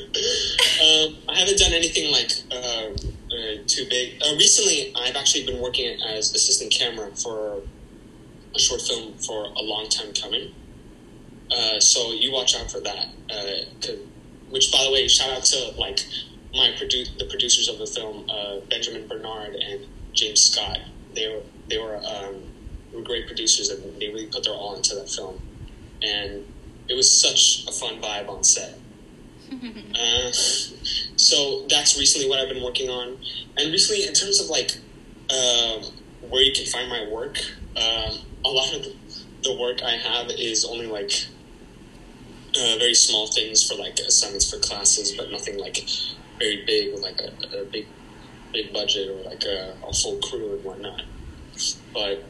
um, 0.81 1.17
I 1.29 1.39
haven't 1.39 1.57
done 1.57 1.73
anything 1.73 2.11
like 2.11 2.31
uh, 2.51 2.89
uh, 3.33 3.57
too 3.67 3.85
big. 3.89 4.21
Uh, 4.21 4.35
recently, 4.35 4.93
I've 4.95 5.15
actually 5.15 5.45
been 5.45 5.61
working 5.61 6.01
as 6.01 6.33
assistant 6.33 6.71
camera 6.71 7.15
for 7.15 7.61
a 8.53 8.59
short 8.59 8.81
film 8.81 9.13
for 9.17 9.45
a 9.45 9.61
long 9.61 9.87
time 9.89 10.13
coming. 10.13 10.53
Uh, 11.51 11.79
so 11.79 12.13
you 12.13 12.31
watch 12.31 12.55
out 12.55 12.71
for 12.71 12.79
that. 12.79 13.07
Uh, 13.29 13.93
which, 14.49 14.71
by 14.71 14.83
the 14.83 14.91
way, 14.91 15.07
shout 15.07 15.29
out 15.29 15.43
to 15.45 15.73
like 15.77 15.99
my 16.53 16.73
produ- 16.77 17.17
the 17.17 17.25
producers 17.25 17.69
of 17.69 17.77
the 17.77 17.87
film, 17.87 18.29
uh, 18.29 18.59
Benjamin 18.69 19.07
Bernard 19.07 19.55
and 19.55 19.85
James 20.13 20.41
Scott. 20.41 20.79
They 21.13 21.27
were 21.27 21.41
they 21.69 21.77
were, 21.77 21.97
um, 21.97 22.43
were 22.93 23.01
great 23.01 23.27
producers 23.27 23.69
and 23.69 23.99
they 23.99 24.09
really 24.09 24.27
put 24.27 24.43
their 24.43 24.53
all 24.53 24.75
into 24.75 24.95
that 24.95 25.09
film. 25.09 25.41
And 26.01 26.45
it 26.91 26.95
was 26.97 27.09
such 27.09 27.65
a 27.67 27.71
fun 27.71 28.01
vibe 28.01 28.27
on 28.27 28.43
set. 28.43 28.77
uh, 29.53 30.31
so 31.15 31.65
that's 31.69 31.97
recently 31.97 32.27
what 32.27 32.37
I've 32.37 32.49
been 32.49 32.63
working 32.63 32.89
on. 32.89 33.17
And 33.57 33.71
recently, 33.71 34.05
in 34.05 34.13
terms 34.13 34.41
of 34.41 34.47
like 34.47 34.71
uh, 35.29 35.83
where 36.29 36.41
you 36.41 36.51
can 36.51 36.65
find 36.65 36.89
my 36.89 37.07
work, 37.09 37.37
um, 37.77 38.19
a 38.43 38.49
lot 38.49 38.75
of 38.75 38.85
the 39.43 39.57
work 39.57 39.81
I 39.83 39.91
have 39.91 40.29
is 40.31 40.65
only 40.65 40.87
like 40.87 41.11
uh, 42.57 42.75
very 42.77 42.93
small 42.93 43.27
things 43.27 43.67
for 43.67 43.75
like 43.75 43.97
assignments 43.99 44.51
for 44.51 44.59
classes, 44.59 45.13
but 45.13 45.31
nothing 45.31 45.57
like 45.57 45.87
very 46.39 46.65
big 46.65 46.93
with 46.93 47.01
like 47.01 47.21
a, 47.21 47.61
a 47.61 47.65
big 47.65 47.87
big 48.51 48.73
budget 48.73 49.09
or 49.09 49.29
like 49.29 49.43
a, 49.45 49.77
a, 49.87 49.93
full 49.93 50.17
crew 50.17 50.55
and 50.55 50.63
whatnot. 50.65 51.03
But 51.93 52.25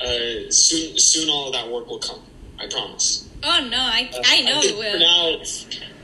uh, 0.00 0.50
soon, 0.50 0.98
soon 0.98 1.28
all 1.28 1.46
of 1.46 1.52
that 1.52 1.70
work 1.70 1.86
will 1.86 2.00
come. 2.00 2.22
I 2.58 2.66
promise. 2.68 3.28
Oh 3.44 3.68
no, 3.70 3.76
I 3.78 4.08
uh, 4.12 4.22
I 4.24 4.40
know 4.40 4.60
I 4.60 4.64
it 4.64 4.76
will. 4.76 4.92
For 4.92 4.98
now, 4.98 5.44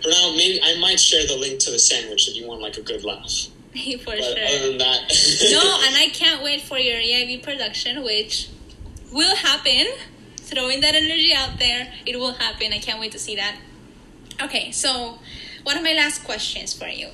for 0.03 0.09
now, 0.11 0.37
maybe 0.37 0.61
I 0.63 0.79
might 0.79 1.01
share 1.01 1.27
the 1.27 1.37
link 1.37 1.59
to 1.61 1.71
the 1.71 1.79
sandwich 1.79 2.29
if 2.29 2.37
you 2.37 2.47
want 2.47 2.61
like 2.61 2.77
a 2.77 2.83
good 2.83 3.03
laugh. 3.03 3.47
for 3.73 4.05
but 4.05 4.23
sure. 4.23 4.45
Other 4.45 4.69
than 4.69 4.79
that, 4.79 5.01
no, 5.51 5.81
and 5.87 5.97
I 5.97 6.11
can't 6.13 6.43
wait 6.43 6.61
for 6.61 6.79
your 6.79 6.99
EIV 6.99 7.43
production, 7.43 8.03
which 8.03 8.49
will 9.13 9.37
happen. 9.37 9.87
Throwing 10.37 10.81
that 10.81 10.97
energy 10.97 11.33
out 11.33 11.59
there, 11.59 11.93
it 12.05 12.19
will 12.19 12.33
happen. 12.33 12.73
I 12.73 12.79
can't 12.79 12.99
wait 12.99 13.13
to 13.13 13.19
see 13.19 13.37
that. 13.37 13.57
Okay, 14.43 14.73
so 14.73 15.21
one 15.63 15.77
of 15.77 15.85
my 15.85 15.93
last 15.93 16.25
questions 16.25 16.75
for 16.75 16.89
you. 16.89 17.09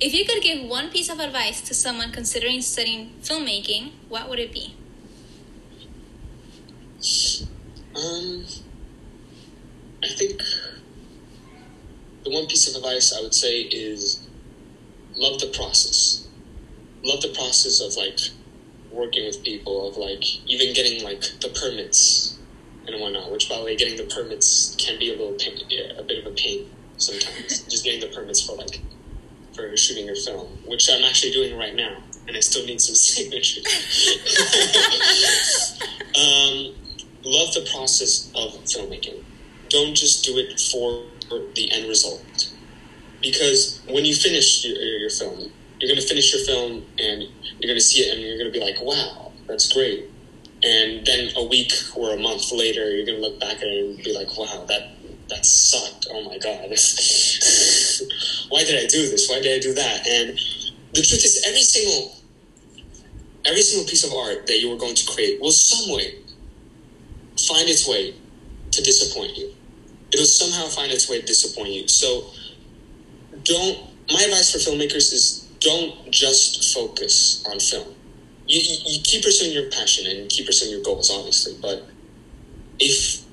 If 0.00 0.14
you 0.14 0.24
could 0.24 0.42
give 0.42 0.62
one 0.68 0.90
piece 0.90 1.10
of 1.10 1.18
advice 1.18 1.60
to 1.62 1.74
someone 1.74 2.12
considering 2.12 2.60
studying 2.62 3.12
filmmaking, 3.22 3.92
what 4.08 4.28
would 4.28 4.38
it 4.38 4.52
be? 4.52 4.76
Um, 7.96 8.44
I 10.04 10.08
think 10.08 10.42
the 12.24 12.30
one 12.30 12.46
piece 12.46 12.68
of 12.68 12.76
advice 12.76 13.14
I 13.16 13.22
would 13.22 13.34
say 13.34 13.62
is 13.62 14.28
love 15.16 15.40
the 15.40 15.52
process. 15.56 16.28
Love 17.02 17.22
the 17.22 17.32
process 17.34 17.80
of 17.80 17.96
like 17.96 18.18
working 18.92 19.24
with 19.24 19.42
people, 19.42 19.88
of 19.88 19.96
like 19.96 20.22
even 20.48 20.74
getting 20.74 21.02
like 21.02 21.22
the 21.40 21.48
permits 21.48 22.38
and 22.86 23.00
whatnot. 23.00 23.32
Which, 23.32 23.48
by 23.48 23.56
the 23.56 23.64
way, 23.64 23.76
getting 23.76 23.96
the 23.96 24.14
permits 24.14 24.76
can 24.78 24.98
be 24.98 25.12
a 25.12 25.16
little 25.16 25.36
pain, 25.38 25.56
a 25.98 26.02
bit 26.02 26.24
of 26.24 26.32
a 26.32 26.34
pain 26.34 26.70
sometimes. 26.98 27.60
Just 27.70 27.84
getting 27.84 28.00
the 28.00 28.14
permits 28.14 28.46
for 28.46 28.56
like 28.56 28.80
for 29.54 29.74
shooting 29.76 30.04
your 30.04 30.16
film, 30.16 30.48
which 30.66 30.90
I'm 30.90 31.04
actually 31.04 31.32
doing 31.32 31.56
right 31.56 31.74
now, 31.74 32.02
and 32.28 32.36
I 32.36 32.40
still 32.40 32.66
need 32.66 32.80
some 32.80 32.94
signatures. 33.08 33.64
um, 36.08 36.74
love 37.24 37.54
the 37.54 37.66
process 37.72 38.30
of 38.34 38.52
filmmaking 38.64 39.24
don't 39.74 39.94
just 39.94 40.24
do 40.24 40.38
it 40.38 40.58
for 40.70 41.02
the 41.54 41.72
end 41.72 41.88
result. 41.88 42.52
Because 43.20 43.82
when 43.88 44.04
you 44.04 44.14
finish 44.14 44.64
your, 44.64 44.76
your 44.76 45.10
film, 45.10 45.50
you're 45.80 45.88
going 45.88 46.00
to 46.00 46.06
finish 46.06 46.32
your 46.32 46.44
film 46.44 46.84
and 46.98 47.22
you're 47.58 47.68
going 47.72 47.74
to 47.74 47.80
see 47.80 48.02
it 48.02 48.14
and 48.14 48.22
you're 48.22 48.38
going 48.38 48.52
to 48.52 48.56
be 48.56 48.64
like, 48.64 48.80
wow, 48.80 49.32
that's 49.48 49.72
great. 49.72 50.08
And 50.62 51.04
then 51.04 51.30
a 51.36 51.44
week 51.44 51.72
or 51.96 52.14
a 52.14 52.16
month 52.16 52.52
later, 52.52 52.88
you're 52.94 53.04
going 53.04 53.20
to 53.20 53.26
look 53.26 53.40
back 53.40 53.56
at 53.56 53.64
it 53.64 53.84
and 53.84 53.98
be 54.02 54.14
like, 54.14 54.28
wow, 54.38 54.64
that 54.68 54.92
that 55.30 55.44
sucked. 55.44 56.06
Oh 56.10 56.22
my 56.22 56.36
god, 56.38 56.68
why 58.50 58.62
did 58.62 58.76
I 58.76 58.86
do 58.86 59.08
this? 59.08 59.28
Why 59.28 59.40
did 59.40 59.56
I 59.56 59.60
do 59.60 59.72
that? 59.72 60.06
And 60.06 60.38
the 60.92 61.02
truth 61.02 61.24
is, 61.24 61.44
every 61.48 61.62
single 61.62 62.14
every 63.46 63.62
single 63.62 63.88
piece 63.88 64.04
of 64.04 64.12
art 64.12 64.46
that 64.46 64.60
you 64.60 64.68
were 64.70 64.76
going 64.76 64.94
to 64.94 65.06
create 65.06 65.40
will 65.40 65.50
some 65.50 65.94
way 65.94 66.14
find 67.48 67.68
its 67.68 67.88
way 67.88 68.14
to 68.70 68.82
disappoint 68.82 69.36
you 69.36 69.53
it'll 70.14 70.24
somehow 70.24 70.68
find 70.68 70.92
its 70.92 71.10
way 71.10 71.20
to 71.20 71.26
disappoint 71.26 71.70
you. 71.70 71.88
So 71.88 72.30
don't. 73.42 73.78
My 74.10 74.22
advice 74.22 74.52
for 74.52 74.58
filmmakers 74.58 75.12
is 75.12 75.48
don't 75.60 76.10
just 76.10 76.74
focus 76.74 77.44
on 77.50 77.58
film. 77.58 77.94
You, 78.46 78.60
you, 78.60 79.00
keep 79.02 79.24
pursuing 79.24 79.52
your 79.52 79.70
passion 79.70 80.06
and 80.06 80.28
keep 80.28 80.46
pursuing 80.46 80.70
your 80.70 80.82
goals, 80.82 81.10
obviously. 81.10 81.54
But 81.60 81.88
if 82.78 83.24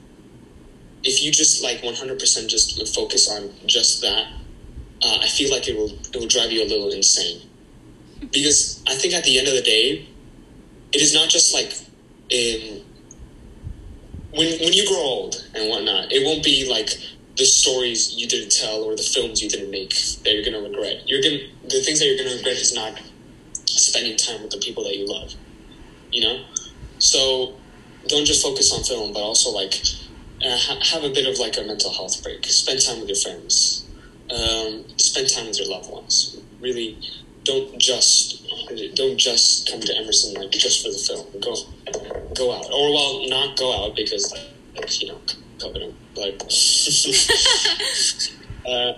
if 1.03 1.21
you 1.21 1.31
just 1.31 1.63
like 1.63 1.81
100% 1.81 2.47
just 2.47 2.95
focus 2.95 3.29
on 3.29 3.51
just 3.65 4.01
that, 4.01 4.27
uh, 5.03 5.17
I 5.21 5.27
feel 5.27 5.51
like 5.51 5.67
it 5.67 5.75
will 5.75 5.91
it 5.91 6.15
will 6.15 6.27
drive 6.27 6.51
you 6.51 6.63
a 6.63 6.67
little 6.67 6.89
insane. 6.89 7.41
Because 8.31 8.81
I 8.87 8.95
think 8.95 9.13
at 9.13 9.23
the 9.23 9.37
end 9.37 9.47
of 9.47 9.55
the 9.55 9.61
day, 9.61 10.07
it 10.93 11.01
is 11.01 11.13
not 11.13 11.29
just 11.29 11.53
like 11.53 11.73
in 12.29 12.81
when 14.33 14.59
when 14.59 14.73
you 14.73 14.87
grow 14.87 14.97
old 14.97 15.35
and 15.55 15.69
whatnot, 15.69 16.11
it 16.11 16.25
won't 16.25 16.43
be 16.43 16.67
like 16.69 16.89
the 17.37 17.45
stories 17.45 18.13
you 18.15 18.27
didn't 18.27 18.51
tell 18.51 18.83
or 18.83 18.95
the 18.95 19.03
films 19.03 19.41
you 19.41 19.49
didn't 19.49 19.71
make 19.71 19.89
that 20.23 20.33
you're 20.33 20.43
gonna 20.43 20.61
regret. 20.61 21.03
You're 21.07 21.21
gonna 21.21 21.39
the 21.63 21.81
things 21.81 21.99
that 21.99 22.07
you're 22.07 22.17
gonna 22.17 22.35
regret 22.35 22.55
is 22.55 22.73
not 22.73 23.01
spending 23.65 24.17
time 24.17 24.41
with 24.41 24.51
the 24.51 24.57
people 24.57 24.83
that 24.83 24.95
you 24.95 25.05
love. 25.07 25.33
You 26.11 26.21
know, 26.21 26.45
so 26.99 27.55
don't 28.07 28.25
just 28.25 28.43
focus 28.43 28.73
on 28.73 28.83
film, 28.83 29.13
but 29.13 29.21
also 29.21 29.49
like 29.51 29.81
uh, 30.45 30.57
ha- 30.57 30.79
have 30.91 31.03
a 31.03 31.09
bit 31.09 31.27
of 31.27 31.39
like 31.39 31.57
a 31.57 31.61
mental 31.61 31.91
health 31.91 32.21
break. 32.23 32.45
Spend 32.45 32.81
time 32.81 32.99
with 32.99 33.09
your 33.09 33.17
friends. 33.17 33.85
Um, 34.29 34.85
spend 34.97 35.29
time 35.29 35.47
with 35.47 35.59
your 35.59 35.69
loved 35.69 35.89
ones. 35.89 36.37
Really, 36.59 36.97
don't 37.43 37.77
just 37.79 38.45
don't 38.95 39.17
just 39.17 39.69
come 39.69 39.81
to 39.81 39.97
Emerson 39.97 40.41
like 40.41 40.51
just 40.51 40.85
for 40.85 40.91
the 40.91 40.97
film. 40.97 41.25
Go 41.41 41.55
go 42.35 42.53
out, 42.53 42.65
or 42.71 42.93
well, 42.93 43.27
not 43.27 43.57
go 43.57 43.85
out 43.85 43.95
because 43.95 44.33
like, 44.75 45.01
you 45.01 45.09
know 45.09 45.19
covenant, 45.61 45.95
but 46.15 46.33
uh, 48.67 48.93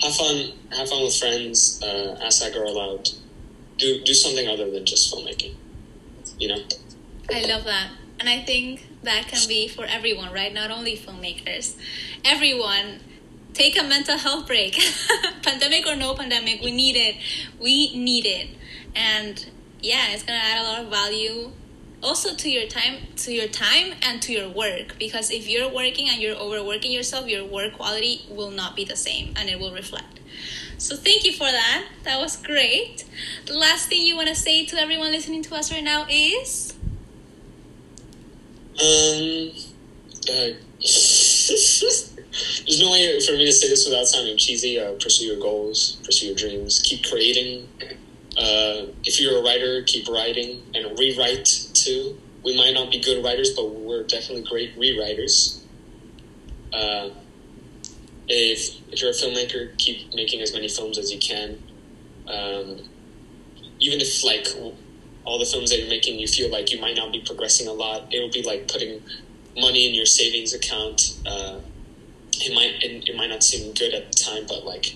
have 0.00 0.14
fun. 0.14 0.52
Have 0.76 0.88
fun 0.88 1.02
with 1.02 1.16
friends. 1.16 1.82
Uh, 1.82 2.18
ask 2.22 2.42
that 2.42 2.52
girl 2.52 2.78
out. 2.78 3.12
Do 3.78 4.00
do 4.02 4.14
something 4.14 4.48
other 4.48 4.70
than 4.70 4.84
just 4.84 5.12
filmmaking. 5.12 5.54
You 6.38 6.48
know. 6.48 6.62
I 7.30 7.44
love 7.46 7.64
that. 7.64 7.90
And 8.20 8.28
I 8.28 8.40
think 8.40 8.86
that 9.02 9.26
can 9.28 9.48
be 9.48 9.68
for 9.68 9.84
everyone, 9.84 10.32
right? 10.32 10.52
Not 10.52 10.70
only 10.70 10.96
filmmakers. 10.96 11.76
Everyone 12.24 13.00
take 13.54 13.78
a 13.78 13.82
mental 13.82 14.18
health 14.18 14.46
break. 14.46 14.78
pandemic 15.42 15.86
or 15.86 15.96
no 15.96 16.14
pandemic, 16.14 16.60
we 16.60 16.72
need 16.72 16.96
it. 16.96 17.16
We 17.60 17.96
need 17.96 18.26
it. 18.26 18.48
And 18.94 19.46
yeah, 19.80 20.10
it's 20.10 20.22
gonna 20.22 20.38
add 20.38 20.60
a 20.60 20.64
lot 20.64 20.80
of 20.82 20.90
value 20.90 21.52
also 22.04 22.34
to 22.34 22.50
your 22.50 22.68
time 22.68 23.06
to 23.16 23.32
your 23.32 23.48
time 23.48 23.94
and 24.02 24.20
to 24.22 24.32
your 24.32 24.48
work. 24.48 24.96
Because 24.98 25.30
if 25.30 25.48
you're 25.48 25.72
working 25.72 26.08
and 26.08 26.20
you're 26.20 26.36
overworking 26.36 26.92
yourself 26.92 27.26
your 27.26 27.44
work 27.44 27.74
quality 27.74 28.26
will 28.28 28.50
not 28.50 28.76
be 28.76 28.84
the 28.84 28.96
same 28.96 29.32
and 29.36 29.48
it 29.48 29.58
will 29.58 29.72
reflect. 29.72 30.20
So 30.76 30.96
thank 30.96 31.24
you 31.24 31.32
for 31.32 31.50
that. 31.50 31.86
That 32.04 32.20
was 32.20 32.36
great. 32.36 33.04
The 33.46 33.56
last 33.56 33.88
thing 33.88 34.02
you 34.02 34.16
want 34.16 34.28
to 34.28 34.34
say 34.34 34.66
to 34.66 34.76
everyone 34.76 35.12
listening 35.12 35.42
to 35.44 35.54
us 35.54 35.72
right 35.72 35.82
now 35.82 36.06
is? 36.08 36.74
Um 38.74 39.50
uh, 40.30 40.54
there's 40.80 42.80
no 42.80 42.90
way 42.90 43.20
for 43.20 43.32
me 43.32 43.46
to 43.46 43.52
say 43.52 43.68
this 43.68 43.86
without 43.86 44.06
sounding 44.06 44.36
cheesy. 44.36 44.78
Uh, 44.78 44.92
pursue 45.00 45.24
your 45.24 45.40
goals 45.40 45.98
pursue 46.04 46.26
your 46.26 46.36
dreams 46.36 46.82
keep 46.84 47.04
creating. 47.04 47.66
Uh, 48.36 48.86
if 49.04 49.20
you're 49.20 49.38
a 49.38 49.42
writer, 49.42 49.82
keep 49.84 50.08
writing 50.08 50.60
and 50.74 50.98
rewrite 50.98 51.63
too. 51.84 52.18
We 52.44 52.56
might 52.56 52.72
not 52.72 52.90
be 52.90 53.00
good 53.00 53.24
writers, 53.24 53.54
but 53.54 53.70
we're 53.70 54.02
definitely 54.02 54.42
great 54.42 54.78
rewriters. 54.78 55.60
Uh, 56.72 57.10
if 58.28 58.76
if 58.90 59.00
you're 59.00 59.10
a 59.10 59.14
filmmaker, 59.14 59.76
keep 59.78 60.14
making 60.14 60.40
as 60.40 60.52
many 60.52 60.68
films 60.68 60.98
as 60.98 61.12
you 61.12 61.18
can. 61.18 61.62
Um, 62.26 62.88
even 63.80 64.00
if 64.00 64.24
like 64.24 64.46
all 65.24 65.38
the 65.38 65.44
films 65.44 65.70
that 65.70 65.78
you're 65.78 65.88
making, 65.88 66.18
you 66.18 66.26
feel 66.26 66.50
like 66.50 66.72
you 66.72 66.80
might 66.80 66.96
not 66.96 67.12
be 67.12 67.20
progressing 67.20 67.68
a 67.68 67.72
lot. 67.72 68.12
It 68.12 68.20
will 68.20 68.30
be 68.30 68.42
like 68.42 68.68
putting 68.68 69.02
money 69.56 69.88
in 69.88 69.94
your 69.94 70.06
savings 70.06 70.52
account. 70.52 71.18
Uh, 71.26 71.60
it 72.32 72.54
might 72.54 72.82
it, 72.82 73.08
it 73.08 73.16
might 73.16 73.30
not 73.30 73.42
seem 73.42 73.72
good 73.74 73.94
at 73.94 74.12
the 74.12 74.18
time, 74.18 74.44
but 74.48 74.64
like 74.64 74.94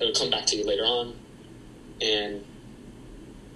it'll 0.00 0.14
come 0.14 0.30
back 0.30 0.46
to 0.46 0.56
you 0.56 0.64
later 0.64 0.84
on. 0.84 1.14
And 2.00 2.44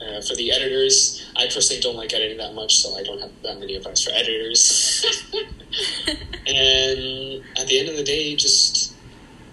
uh, 0.00 0.20
for 0.22 0.34
the 0.34 0.52
editors, 0.52 1.30
I 1.36 1.46
personally 1.46 1.80
don't 1.80 1.96
like 1.96 2.12
editing 2.12 2.38
that 2.38 2.54
much, 2.54 2.76
so 2.76 2.96
I 2.96 3.02
don't 3.02 3.20
have 3.20 3.30
that 3.42 3.58
many 3.58 3.74
advice 3.74 4.02
for 4.02 4.10
editors. 4.10 5.04
and 6.46 7.42
at 7.58 7.66
the 7.66 7.78
end 7.78 7.88
of 7.88 7.96
the 7.96 8.04
day, 8.04 8.36
just 8.36 8.94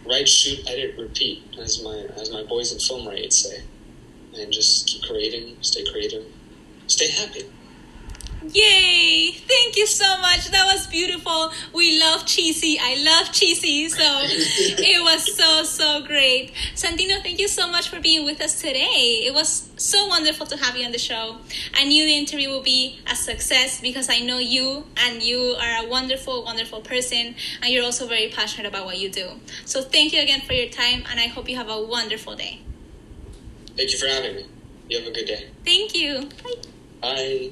write, 0.05 0.27
shoot, 0.27 0.59
edit, 0.69 0.97
repeat, 0.97 1.43
as 1.59 1.81
my 1.83 2.05
as 2.15 2.31
my 2.31 2.43
boys 2.43 2.71
in 2.71 2.79
film 2.79 3.07
write 3.07 3.33
say, 3.33 3.63
and 4.37 4.51
just 4.51 4.87
keep 4.87 5.03
creating, 5.03 5.57
stay 5.61 5.83
creative, 5.91 6.25
stay 6.87 7.09
happy. 7.09 7.43
Yay! 8.53 9.31
Thank 9.31 9.77
you 9.77 9.87
so 9.87 10.19
much. 10.19 10.49
That 10.51 10.65
was 10.65 10.87
beautiful. 10.87 11.51
We 11.73 11.99
love 11.99 12.25
cheesy. 12.25 12.77
I 12.79 12.95
love 13.03 13.31
cheesy. 13.31 13.89
So 13.89 14.03
it 14.03 15.01
was 15.03 15.35
so, 15.35 15.63
so 15.63 16.05
great. 16.05 16.53
Santino, 16.75 17.21
thank 17.23 17.39
you 17.39 17.47
so 17.47 17.69
much 17.69 17.89
for 17.89 17.99
being 17.99 18.25
with 18.25 18.41
us 18.41 18.61
today. 18.61 19.23
It 19.25 19.33
was 19.33 19.69
so 19.77 20.07
wonderful 20.07 20.45
to 20.47 20.57
have 20.57 20.75
you 20.75 20.85
on 20.85 20.91
the 20.91 20.99
show. 20.99 21.37
I 21.73 21.85
knew 21.85 22.05
the 22.05 22.15
interview 22.15 22.51
would 22.51 22.63
be 22.63 22.99
a 23.09 23.15
success 23.15 23.81
because 23.81 24.09
I 24.09 24.19
know 24.19 24.37
you 24.37 24.85
and 24.97 25.23
you 25.23 25.55
are 25.59 25.85
a 25.85 25.89
wonderful, 25.89 26.43
wonderful 26.43 26.81
person 26.81 27.35
and 27.61 27.73
you're 27.73 27.83
also 27.83 28.07
very 28.07 28.29
passionate 28.29 28.67
about 28.67 28.85
what 28.85 28.99
you 28.99 29.09
do. 29.09 29.31
So 29.65 29.81
thank 29.81 30.13
you 30.13 30.21
again 30.21 30.41
for 30.41 30.53
your 30.53 30.69
time 30.69 31.03
and 31.09 31.19
I 31.19 31.27
hope 31.27 31.49
you 31.49 31.55
have 31.57 31.69
a 31.69 31.81
wonderful 31.81 32.35
day. 32.35 32.61
Thank 33.75 33.91
you 33.91 33.97
for 33.97 34.07
having 34.07 34.35
me. 34.35 34.45
You 34.89 34.99
have 34.99 35.07
a 35.07 35.11
good 35.11 35.25
day. 35.25 35.49
Thank 35.65 35.95
you. 35.95 36.29
Bye. 36.43 36.53
Bye. 37.01 37.51